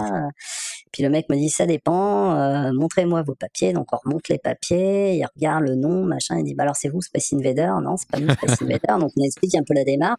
Puis 0.91 1.03
le 1.03 1.09
mec 1.09 1.29
me 1.29 1.35
dit, 1.35 1.49
ça 1.49 1.65
dépend. 1.65 2.71
Montrez-moi 2.73 3.21
vos 3.21 3.35
papiers. 3.35 3.73
Donc, 3.73 3.87
on 3.93 3.97
remonte 4.03 4.27
les 4.29 4.39
papiers. 4.39 5.15
Il 5.17 5.25
regarde 5.35 5.63
le 5.63 5.75
nom, 5.75 6.03
machin. 6.03 6.37
Il 6.39 6.45
dit, 6.45 6.55
bah 6.55 6.63
alors, 6.63 6.75
c'est 6.75 6.89
vous, 6.89 7.01
Space 7.01 7.33
Invader 7.33 7.71
Non, 7.83 7.95
c'est 7.97 8.09
pas 8.09 8.19
nous, 8.19 8.31
Space 8.33 8.61
Invader. 8.61 8.99
Donc, 8.99 9.11
on 9.17 9.23
explique 9.23 9.55
un 9.55 9.63
peu 9.63 9.75
la 9.75 9.83
démarche 9.83 10.17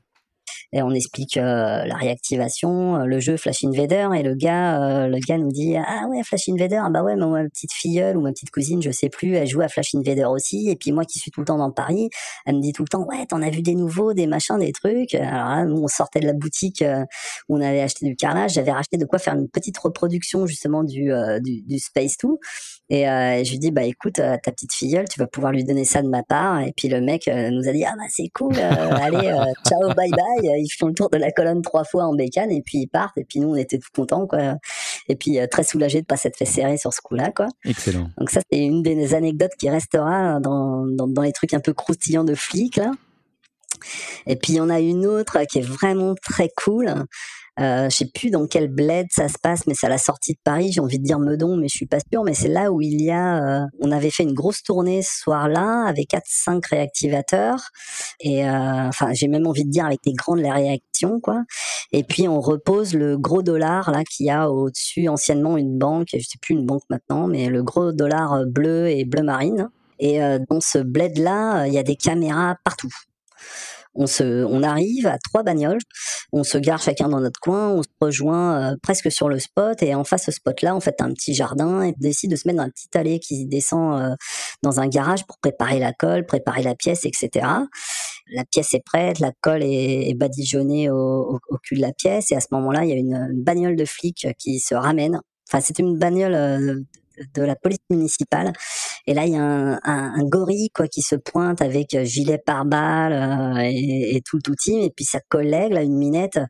et 0.74 0.82
on 0.82 0.90
explique 0.90 1.36
euh, 1.36 1.84
la 1.84 1.94
réactivation, 1.94 2.96
euh, 2.96 3.04
le 3.04 3.20
jeu 3.20 3.36
Flash 3.36 3.62
Invader 3.62 4.08
et 4.16 4.24
le 4.24 4.34
gars, 4.34 4.82
euh, 4.82 5.06
le 5.06 5.18
gars 5.20 5.38
nous 5.38 5.52
dit 5.52 5.76
ah 5.76 6.06
ouais 6.08 6.24
Flash 6.24 6.48
Invader, 6.48 6.80
ah 6.84 6.90
bah 6.90 7.04
ouais 7.04 7.14
ma 7.14 7.44
petite 7.44 7.72
filleule 7.72 8.16
ou 8.16 8.20
ma 8.20 8.32
petite 8.32 8.50
cousine, 8.50 8.82
je 8.82 8.90
sais 8.90 9.08
plus, 9.08 9.34
elle 9.36 9.46
joue 9.46 9.60
à 9.60 9.68
Flash 9.68 9.94
Invader 9.94 10.24
aussi 10.24 10.68
et 10.68 10.74
puis 10.74 10.90
moi 10.90 11.04
qui 11.04 11.20
suis 11.20 11.30
tout 11.30 11.40
le 11.40 11.46
temps 11.46 11.58
dans 11.58 11.70
Paris, 11.70 12.10
elle 12.44 12.56
me 12.56 12.60
dit 12.60 12.72
tout 12.72 12.82
le 12.82 12.88
temps 12.88 13.06
ouais 13.06 13.24
t'en 13.26 13.40
as 13.40 13.50
vu 13.50 13.62
des 13.62 13.76
nouveaux, 13.76 14.14
des 14.14 14.26
machins, 14.26 14.58
des 14.58 14.72
trucs. 14.72 15.14
Alors 15.14 15.48
là 15.50 15.64
nous 15.64 15.80
on 15.80 15.86
sortait 15.86 16.18
de 16.18 16.26
la 16.26 16.32
boutique 16.32 16.82
où 17.48 17.56
on 17.56 17.60
avait 17.60 17.80
acheté 17.80 18.04
du 18.04 18.16
carrelage, 18.16 18.54
j'avais 18.54 18.72
racheté 18.72 18.96
de 18.96 19.04
quoi 19.04 19.20
faire 19.20 19.34
une 19.34 19.48
petite 19.48 19.78
reproduction 19.78 20.44
justement 20.46 20.82
du 20.82 21.12
du, 21.40 21.62
du 21.62 21.78
Space 21.78 22.16
2 22.20 22.30
et 22.90 23.04
je 23.04 23.50
lui 23.50 23.60
dis 23.60 23.70
bah 23.70 23.84
écoute 23.84 24.14
ta 24.14 24.38
petite 24.38 24.72
filleule, 24.72 25.08
tu 25.08 25.20
vas 25.20 25.28
pouvoir 25.28 25.52
lui 25.52 25.62
donner 25.62 25.84
ça 25.84 26.02
de 26.02 26.08
ma 26.08 26.24
part 26.24 26.60
et 26.60 26.72
puis 26.76 26.88
le 26.88 27.00
mec 27.00 27.28
nous 27.28 27.68
a 27.68 27.72
dit 27.72 27.84
ah 27.84 27.94
bah 27.96 28.06
c'est 28.08 28.28
cool, 28.34 28.58
allez 28.58 29.30
ciao 29.64 29.94
bye 29.94 30.10
bye 30.10 30.63
ils 30.64 30.76
font 30.78 30.86
le 30.86 30.94
tour 30.94 31.10
de 31.10 31.16
la 31.16 31.30
colonne 31.30 31.62
trois 31.62 31.84
fois 31.84 32.04
en 32.04 32.14
bécane 32.14 32.50
et 32.50 32.62
puis 32.62 32.78
ils 32.78 32.88
partent. 32.88 33.16
Et 33.18 33.24
puis 33.24 33.40
nous, 33.40 33.50
on 33.50 33.56
était 33.56 33.78
tout 33.78 33.88
contents, 33.94 34.26
quoi. 34.26 34.56
Et 35.08 35.16
puis 35.16 35.38
euh, 35.38 35.46
très 35.46 35.64
soulagés 35.64 36.00
de 36.00 36.06
pas 36.06 36.16
s'être 36.16 36.36
fait 36.36 36.44
serrer 36.44 36.78
sur 36.78 36.92
ce 36.92 37.00
coup-là, 37.00 37.30
quoi. 37.30 37.48
Excellent. 37.64 38.08
Donc 38.18 38.30
ça, 38.30 38.40
c'est 38.50 38.58
une 38.58 38.82
des 38.82 39.14
anecdotes 39.14 39.52
qui 39.58 39.70
restera 39.70 40.40
dans, 40.40 40.86
dans, 40.86 41.06
dans 41.06 41.22
les 41.22 41.32
trucs 41.32 41.54
un 41.54 41.60
peu 41.60 41.72
croustillants 41.72 42.24
de 42.24 42.34
flics, 42.34 42.76
là. 42.76 42.90
Et 44.26 44.36
puis 44.36 44.54
il 44.54 44.56
y 44.56 44.60
en 44.60 44.70
a 44.70 44.80
une 44.80 45.06
autre 45.06 45.38
qui 45.50 45.58
est 45.58 45.66
vraiment 45.66 46.14
très 46.14 46.48
cool. 46.56 46.92
Euh, 47.60 47.88
je 47.88 47.96
sais 47.96 48.10
plus 48.12 48.30
dans 48.30 48.46
quel 48.46 48.68
bled 48.68 49.06
ça 49.10 49.28
se 49.28 49.38
passe, 49.40 49.66
mais 49.66 49.74
c'est 49.74 49.86
à 49.86 49.90
la 49.90 49.98
sortie 49.98 50.32
de 50.32 50.38
Paris. 50.42 50.72
J'ai 50.72 50.80
envie 50.80 50.98
de 50.98 51.04
dire 51.04 51.20
Meudon, 51.20 51.56
mais 51.56 51.68
je 51.68 51.76
suis 51.76 51.86
pas 51.86 51.98
sûre. 52.12 52.24
Mais 52.24 52.34
c'est 52.34 52.48
là 52.48 52.72
où 52.72 52.80
il 52.80 53.00
y 53.00 53.10
a, 53.10 53.62
euh, 53.62 53.66
on 53.80 53.92
avait 53.92 54.10
fait 54.10 54.24
une 54.24 54.32
grosse 54.32 54.62
tournée 54.62 55.02
ce 55.02 55.20
soir-là 55.20 55.84
avec 55.86 56.08
quatre 56.08 56.26
cinq 56.26 56.66
réactivateurs 56.66 57.60
et 58.20 58.46
euh, 58.48 58.88
enfin 58.88 59.12
j'ai 59.12 59.28
même 59.28 59.46
envie 59.46 59.64
de 59.64 59.70
dire 59.70 59.86
avec 59.86 60.00
des 60.04 60.12
grandes 60.12 60.40
réactions 60.40 61.20
quoi. 61.20 61.42
Et 61.92 62.02
puis 62.02 62.28
on 62.28 62.40
repose 62.40 62.94
le 62.94 63.18
gros 63.18 63.42
dollar 63.42 63.90
là 63.90 64.02
qui 64.04 64.30
a 64.30 64.50
au-dessus 64.50 65.08
anciennement 65.08 65.56
une 65.56 65.78
banque, 65.78 66.08
je 66.12 66.18
sais 66.18 66.38
plus 66.40 66.54
une 66.54 66.66
banque 66.66 66.82
maintenant, 66.90 67.28
mais 67.28 67.48
le 67.48 67.62
gros 67.62 67.92
dollar 67.92 68.44
bleu 68.46 68.88
et 68.88 69.04
bleu 69.04 69.22
marine. 69.22 69.68
Et 70.00 70.18
dans 70.50 70.60
ce 70.60 70.78
bled 70.78 71.18
là, 71.18 71.66
il 71.66 71.72
y 71.72 71.78
a 71.78 71.82
des 71.84 71.96
caméras 71.96 72.56
partout 72.64 72.92
on 73.94 74.06
se, 74.06 74.44
on 74.44 74.62
arrive 74.62 75.06
à 75.06 75.18
trois 75.18 75.42
bagnoles, 75.42 75.78
on 76.32 76.44
se 76.44 76.58
gare 76.58 76.82
chacun 76.82 77.08
dans 77.08 77.20
notre 77.20 77.40
coin, 77.40 77.70
on 77.70 77.82
se 77.82 77.88
rejoint 78.00 78.72
euh, 78.72 78.76
presque 78.82 79.10
sur 79.10 79.28
le 79.28 79.38
spot 79.38 79.82
et 79.82 79.94
en 79.94 80.04
face 80.04 80.24
ce 80.24 80.32
spot-là, 80.32 80.74
en 80.74 80.80
fait, 80.80 81.00
un 81.00 81.12
petit 81.12 81.34
jardin 81.34 81.82
et 81.82 81.94
décide 81.98 82.30
de 82.30 82.36
se 82.36 82.48
mettre 82.48 82.58
dans 82.58 82.64
un 82.64 82.70
petit 82.70 82.88
allée 82.94 83.20
qui 83.20 83.46
descend 83.46 84.00
euh, 84.00 84.14
dans 84.62 84.80
un 84.80 84.88
garage 84.88 85.26
pour 85.26 85.38
préparer 85.38 85.78
la 85.78 85.92
colle, 85.92 86.26
préparer 86.26 86.62
la 86.62 86.74
pièce, 86.74 87.04
etc. 87.04 87.46
La 88.32 88.44
pièce 88.44 88.74
est 88.74 88.84
prête, 88.84 89.20
la 89.20 89.32
colle 89.40 89.62
est, 89.62 90.14
badigeonnée 90.14 90.90
au, 90.90 91.38
cul 91.62 91.76
de 91.76 91.82
la 91.82 91.92
pièce 91.92 92.32
et 92.32 92.36
à 92.36 92.40
ce 92.40 92.48
moment-là, 92.52 92.84
il 92.84 92.90
y 92.90 92.92
a 92.92 92.96
une, 92.96 93.14
une 93.14 93.42
bagnole 93.42 93.76
de 93.76 93.84
flics 93.84 94.26
qui 94.38 94.60
se 94.60 94.74
ramène. 94.74 95.20
Enfin, 95.48 95.60
c'est 95.60 95.78
une 95.78 95.98
bagnole 95.98 96.34
euh, 96.34 96.80
de 97.34 97.42
la 97.42 97.54
police 97.54 97.78
municipale. 97.90 98.52
Et 99.06 99.12
là, 99.12 99.26
il 99.26 99.34
y 99.34 99.36
a 99.36 99.42
un, 99.42 100.24
gorille 100.24 100.70
quoi 100.74 100.88
qui 100.88 101.02
se 101.02 101.14
pointe 101.14 101.60
avec 101.60 101.94
euh, 101.94 102.04
gilet 102.04 102.38
pare-balles 102.38 103.12
euh, 103.12 103.60
et, 103.62 104.22
tout 104.24 104.38
tout 104.40 104.54
team. 104.54 104.80
Et 104.80 104.90
puis 104.90 105.04
sa 105.04 105.20
collègue, 105.28 105.72
là, 105.72 105.82
une 105.82 105.96
minette, 105.96 106.40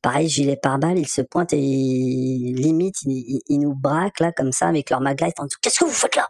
pareil, 0.00 0.28
gilet 0.28 0.56
pare-balles, 0.56 0.98
il 0.98 1.08
se 1.08 1.22
pointe 1.22 1.52
et 1.52 1.56
limite, 1.56 2.96
il, 3.04 3.58
nous 3.58 3.74
braque 3.74 4.20
là 4.20 4.30
comme 4.30 4.52
ça 4.52 4.68
avec 4.68 4.90
leur 4.90 5.00
maglite. 5.00 5.34
Qu'est-ce 5.60 5.80
que 5.80 5.84
vous 5.84 5.90
faites 5.90 6.16
là? 6.16 6.28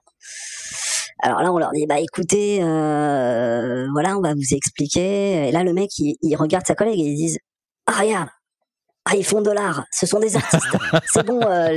Alors 1.23 1.43
là, 1.43 1.53
on 1.53 1.59
leur 1.59 1.73
dit, 1.73 1.87
bah 1.87 2.01
écoutez, 2.01 2.63
euh, 2.63 3.87
voilà, 3.93 4.17
on 4.17 4.23
va 4.23 4.35
vous 4.35 4.55
expliquer. 4.55 5.49
Et 5.49 5.53
là, 5.53 5.65
le 5.65 5.73
mec, 5.73 5.91
il, 5.99 6.17
il 6.23 6.35
regarde 6.37 6.67
sa 6.67 6.75
collègue 6.75 6.99
et 6.99 7.05
il 7.05 7.17
dit, 7.17 7.39
ah 7.87 8.01
regarde, 8.01 8.29
ah, 9.07 9.17
ils 9.17 9.25
font 9.25 9.43
de 9.43 9.51
l'art, 9.51 9.85
ce 9.93 10.07
sont 10.07 10.19
des 10.19 10.35
artistes. 10.37 10.65
C'est 11.13 11.27
bon, 11.27 11.39
euh, 11.43 11.69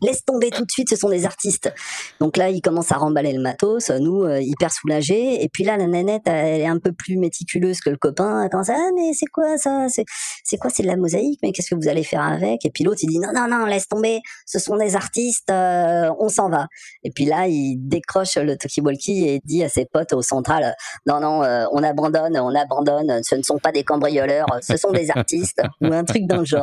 laisse 0.00 0.24
tomber 0.24 0.48
tout 0.48 0.64
de 0.64 0.70
suite, 0.70 0.88
ce 0.88 0.96
sont 0.96 1.10
des 1.10 1.26
artistes. 1.26 1.70
Donc 2.18 2.38
là, 2.38 2.48
ils 2.48 2.62
commencent 2.62 2.92
à 2.92 2.96
remballer 2.96 3.34
le 3.34 3.42
matos, 3.42 3.90
nous, 3.90 4.22
euh, 4.22 4.40
hyper 4.40 4.72
soulagés. 4.72 5.44
Et 5.44 5.50
puis 5.50 5.64
là, 5.64 5.76
la 5.76 5.86
nanette, 5.86 6.22
elle 6.24 6.62
est 6.62 6.66
un 6.66 6.78
peu 6.78 6.92
plus 6.92 7.18
méticuleuse 7.18 7.80
que 7.80 7.90
le 7.90 7.98
copain. 7.98 8.42
Elle 8.42 8.48
commence 8.48 8.70
à, 8.70 8.74
ah, 8.74 8.90
mais 8.94 9.12
c'est 9.12 9.26
quoi 9.26 9.58
ça? 9.58 9.86
C'est 9.90 10.56
quoi? 10.56 10.70
C'est 10.74 10.82
de 10.82 10.88
la 10.88 10.96
mosaïque, 10.96 11.40
mais 11.42 11.52
qu'est-ce 11.52 11.74
que 11.74 11.74
vous 11.74 11.88
allez 11.88 12.04
faire 12.04 12.22
avec? 12.22 12.64
Et 12.64 12.70
puis 12.70 12.84
l'autre, 12.84 13.00
il 13.02 13.08
dit, 13.08 13.18
non, 13.18 13.32
non, 13.34 13.48
non, 13.48 13.66
laisse 13.66 13.86
tomber, 13.86 14.20
ce 14.46 14.58
sont 14.58 14.76
des 14.78 14.96
artistes, 14.96 15.50
euh, 15.50 16.10
on 16.20 16.30
s'en 16.30 16.48
va. 16.48 16.68
Et 17.04 17.10
puis 17.10 17.26
là, 17.26 17.48
il 17.48 17.76
décroche 17.86 18.36
le 18.36 18.56
talkie-walkie 18.56 19.28
et 19.28 19.40
dit 19.44 19.62
à 19.62 19.68
ses 19.68 19.84
potes 19.84 20.14
au 20.14 20.22
central, 20.22 20.74
non, 21.06 21.20
non, 21.20 21.42
on 21.72 21.82
abandonne, 21.82 22.38
on 22.38 22.54
abandonne, 22.54 23.20
ce 23.22 23.34
ne 23.34 23.42
sont 23.42 23.58
pas 23.58 23.72
des 23.72 23.84
cambrioleurs, 23.84 24.46
ce 24.62 24.78
sont 24.78 24.90
des 24.90 25.10
artistes, 25.14 25.60
ou 25.82 25.92
un 25.92 26.04
truc 26.04 26.26
dans 26.26 26.38
le 26.38 26.46
genre. 26.46 26.61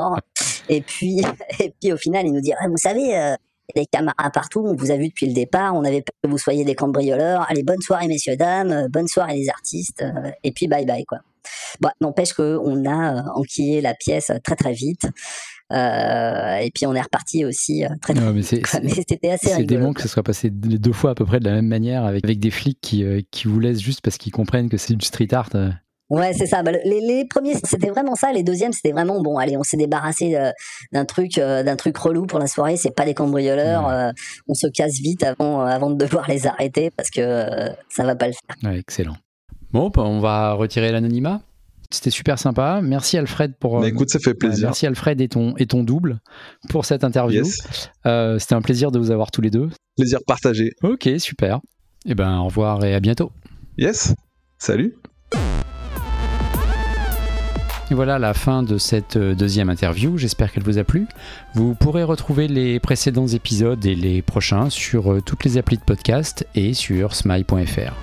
Et 0.70 0.82
puis, 0.82 1.22
et 1.60 1.74
puis 1.82 1.92
au 1.92 1.98
final, 1.98 2.26
il 2.26 2.34
nous 2.34 2.42
dit, 2.42 2.54
vous 2.68 2.78
savez, 2.78 3.18
euh, 3.18 3.36
les 3.76 3.86
camarades 3.86 4.34
partout, 4.34 4.64
on 4.66 4.76
vous 4.76 4.92
a 4.92 4.98
vu 4.98 5.10
depuis 5.10 5.28
le 5.28 5.34
départ, 5.34 5.76
on 5.76 5.84
avait 5.84 6.02
peur 6.02 6.16
que 6.24 6.30
vous 6.30 6.38
soyez 6.38 6.64
des 6.64 6.76
cambrioleurs. 6.76 7.46
Allez, 7.50 7.64
bonne 7.64 7.82
soirée 7.82 8.08
messieurs, 8.08 8.38
dames, 8.38 8.72
euh, 8.72 8.88
bonne 8.90 9.08
soirée 9.08 9.36
les 9.36 9.50
artistes, 9.50 10.02
euh, 10.02 10.32
et 10.44 10.52
puis 10.52 10.68
bye 10.68 10.86
bye 10.86 11.06
quoi. 11.06 11.20
Bon, 11.80 11.90
n'empêche 12.02 12.34
qu'on 12.34 12.86
a 12.86 13.24
enquillé 13.34 13.82
la 13.82 13.94
pièce 13.94 14.32
très 14.44 14.56
très 14.56 14.74
vite. 14.74 15.06
et 15.72 16.72
puis 16.74 16.86
on 16.86 16.94
est 16.94 17.02
reparti 17.02 17.46
aussi 17.46 17.84
très, 18.02 18.14
très 18.14 18.34
vite. 18.34 18.54
Mais 18.84 18.90
c'était 18.90 19.30
assez 19.30 19.50
C'est 19.50 19.64
dément 19.64 19.94
que 19.94 20.02
ce 20.02 20.08
soit 20.08 20.24
passé 20.24 20.50
deux 20.50 20.92
fois 20.92 21.12
à 21.12 21.16
peu 21.16 21.26
près 21.26 21.40
de 21.40 21.46
la 21.46 21.54
même 21.54 21.68
manière 21.68 22.06
avec, 22.06 22.24
avec 22.24 22.40
des 22.40 22.52
flics 22.52 22.80
qui, 22.82 23.06
qui 23.32 23.48
vous 23.48 23.60
laissent 23.60 23.82
juste 23.82 24.02
parce 24.02 24.18
qu'ils 24.18 24.32
comprennent 24.32 24.70
que 24.70 24.78
c'est 24.78 24.96
du 24.96 25.06
street 25.06 25.34
art. 25.34 25.50
Ouais, 26.10 26.34
c'est 26.34 26.48
ça. 26.48 26.64
Bah, 26.64 26.72
les, 26.72 27.02
les, 27.02 27.26
premiers, 27.26 27.54
c'était 27.64 27.90
vraiment 27.90 28.16
ça. 28.16 28.32
Les 28.32 28.44
deuxièmes, 28.44 28.74
c'était 28.74 28.92
vraiment 28.92 29.22
bon. 29.22 29.38
Allez, 29.38 29.58
on 29.58 29.64
s'est 29.64 29.78
débarrassé 29.78 30.36
euh, 30.36 30.52
d'un 30.92 31.06
truc, 31.06 31.38
euh, 31.38 31.64
d'un 31.64 31.76
truc 31.76 31.98
relou 31.98 32.26
pour 32.26 32.40
la 32.40 32.48
soirée. 32.48 32.78
C'est 32.78 32.96
pas 32.96 33.06
des 33.06 33.14
cambrioleurs. 33.14 33.88
Euh, 33.88 34.12
on 34.48 34.56
se 34.56 34.68
casse 34.68 35.00
vite 35.00 35.24
avant, 35.24 35.62
avant 35.62 35.92
de 35.92 35.96
devoir 35.96 36.28
les 36.28 36.48
arrêter 36.48 36.90
parce 36.90 37.12
que 37.12 37.46
ça 37.90 38.04
va 38.04 38.16
pas 38.16 38.28
le 38.28 38.34
faire. 38.34 38.72
Ouais, 38.72 38.80
excellent. 38.80 39.18
Bon, 39.72 39.90
bah, 39.90 40.04
on 40.04 40.20
va 40.20 40.54
retirer 40.54 40.92
l'anonymat. 40.92 41.42
C'était 41.92 42.12
super 42.12 42.38
sympa. 42.38 42.82
Merci 42.84 43.18
Alfred 43.18 43.56
pour. 43.60 43.80
Mais 43.80 43.90
écoute, 43.90 44.10
ça 44.10 44.20
fait 44.20 44.36
plaisir. 44.36 44.68
merci 44.68 44.86
Alfred 44.86 45.20
et 45.22 45.28
ton 45.28 45.56
et 45.58 45.66
ton 45.66 45.84
double 45.84 46.20
pour 46.70 46.86
cette 46.86 47.04
interview. 47.04 47.44
C'était 47.44 48.56
un 48.56 48.62
plaisir 48.62 48.92
de 48.92 49.00
vous 49.00 49.12
avoir 49.12 49.32
tous 49.32 49.42
les 49.42 49.50
deux. 49.50 49.70
Plaisir 49.98 50.20
partagé. 50.26 50.72
Ok, 50.84 51.10
super. 51.18 51.62
Et 52.06 52.12
eh 52.12 52.16
ben, 52.16 52.40
au 52.40 52.46
revoir 52.46 52.84
et 52.86 52.94
à 52.94 53.00
bientôt. 53.00 53.32
Yes. 53.78 54.14
Salut. 54.58 54.96
Et 57.92 57.96
voilà 57.96 58.20
la 58.20 58.36
fin 58.36 58.62
de 58.62 58.78
cette 58.78 59.16
euh, 59.16 59.34
deuxième 59.34 59.70
interview, 59.70 60.16
j'espère 60.18 60.52
qu'elle 60.52 60.64
vous 60.64 60.78
a 60.78 60.84
plu. 60.84 61.08
Vous 61.56 61.74
pourrez 61.74 62.04
retrouver 62.04 62.48
les 62.48 62.80
précédents 62.80 63.28
épisodes 63.28 63.84
et 63.84 63.96
les 63.96 64.22
prochains 64.22 64.70
sur 64.70 65.12
euh, 65.12 65.22
toutes 65.22 65.44
les 65.44 65.58
applis 65.58 65.78
de 65.78 65.84
podcast 65.84 66.46
et 66.54 66.76
sur 66.76 67.16
smile.fr. 67.16 67.94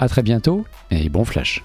A 0.00 0.08
très 0.08 0.22
bientôt 0.22 0.66
et 0.90 1.08
bon 1.08 1.24
flash 1.24 1.64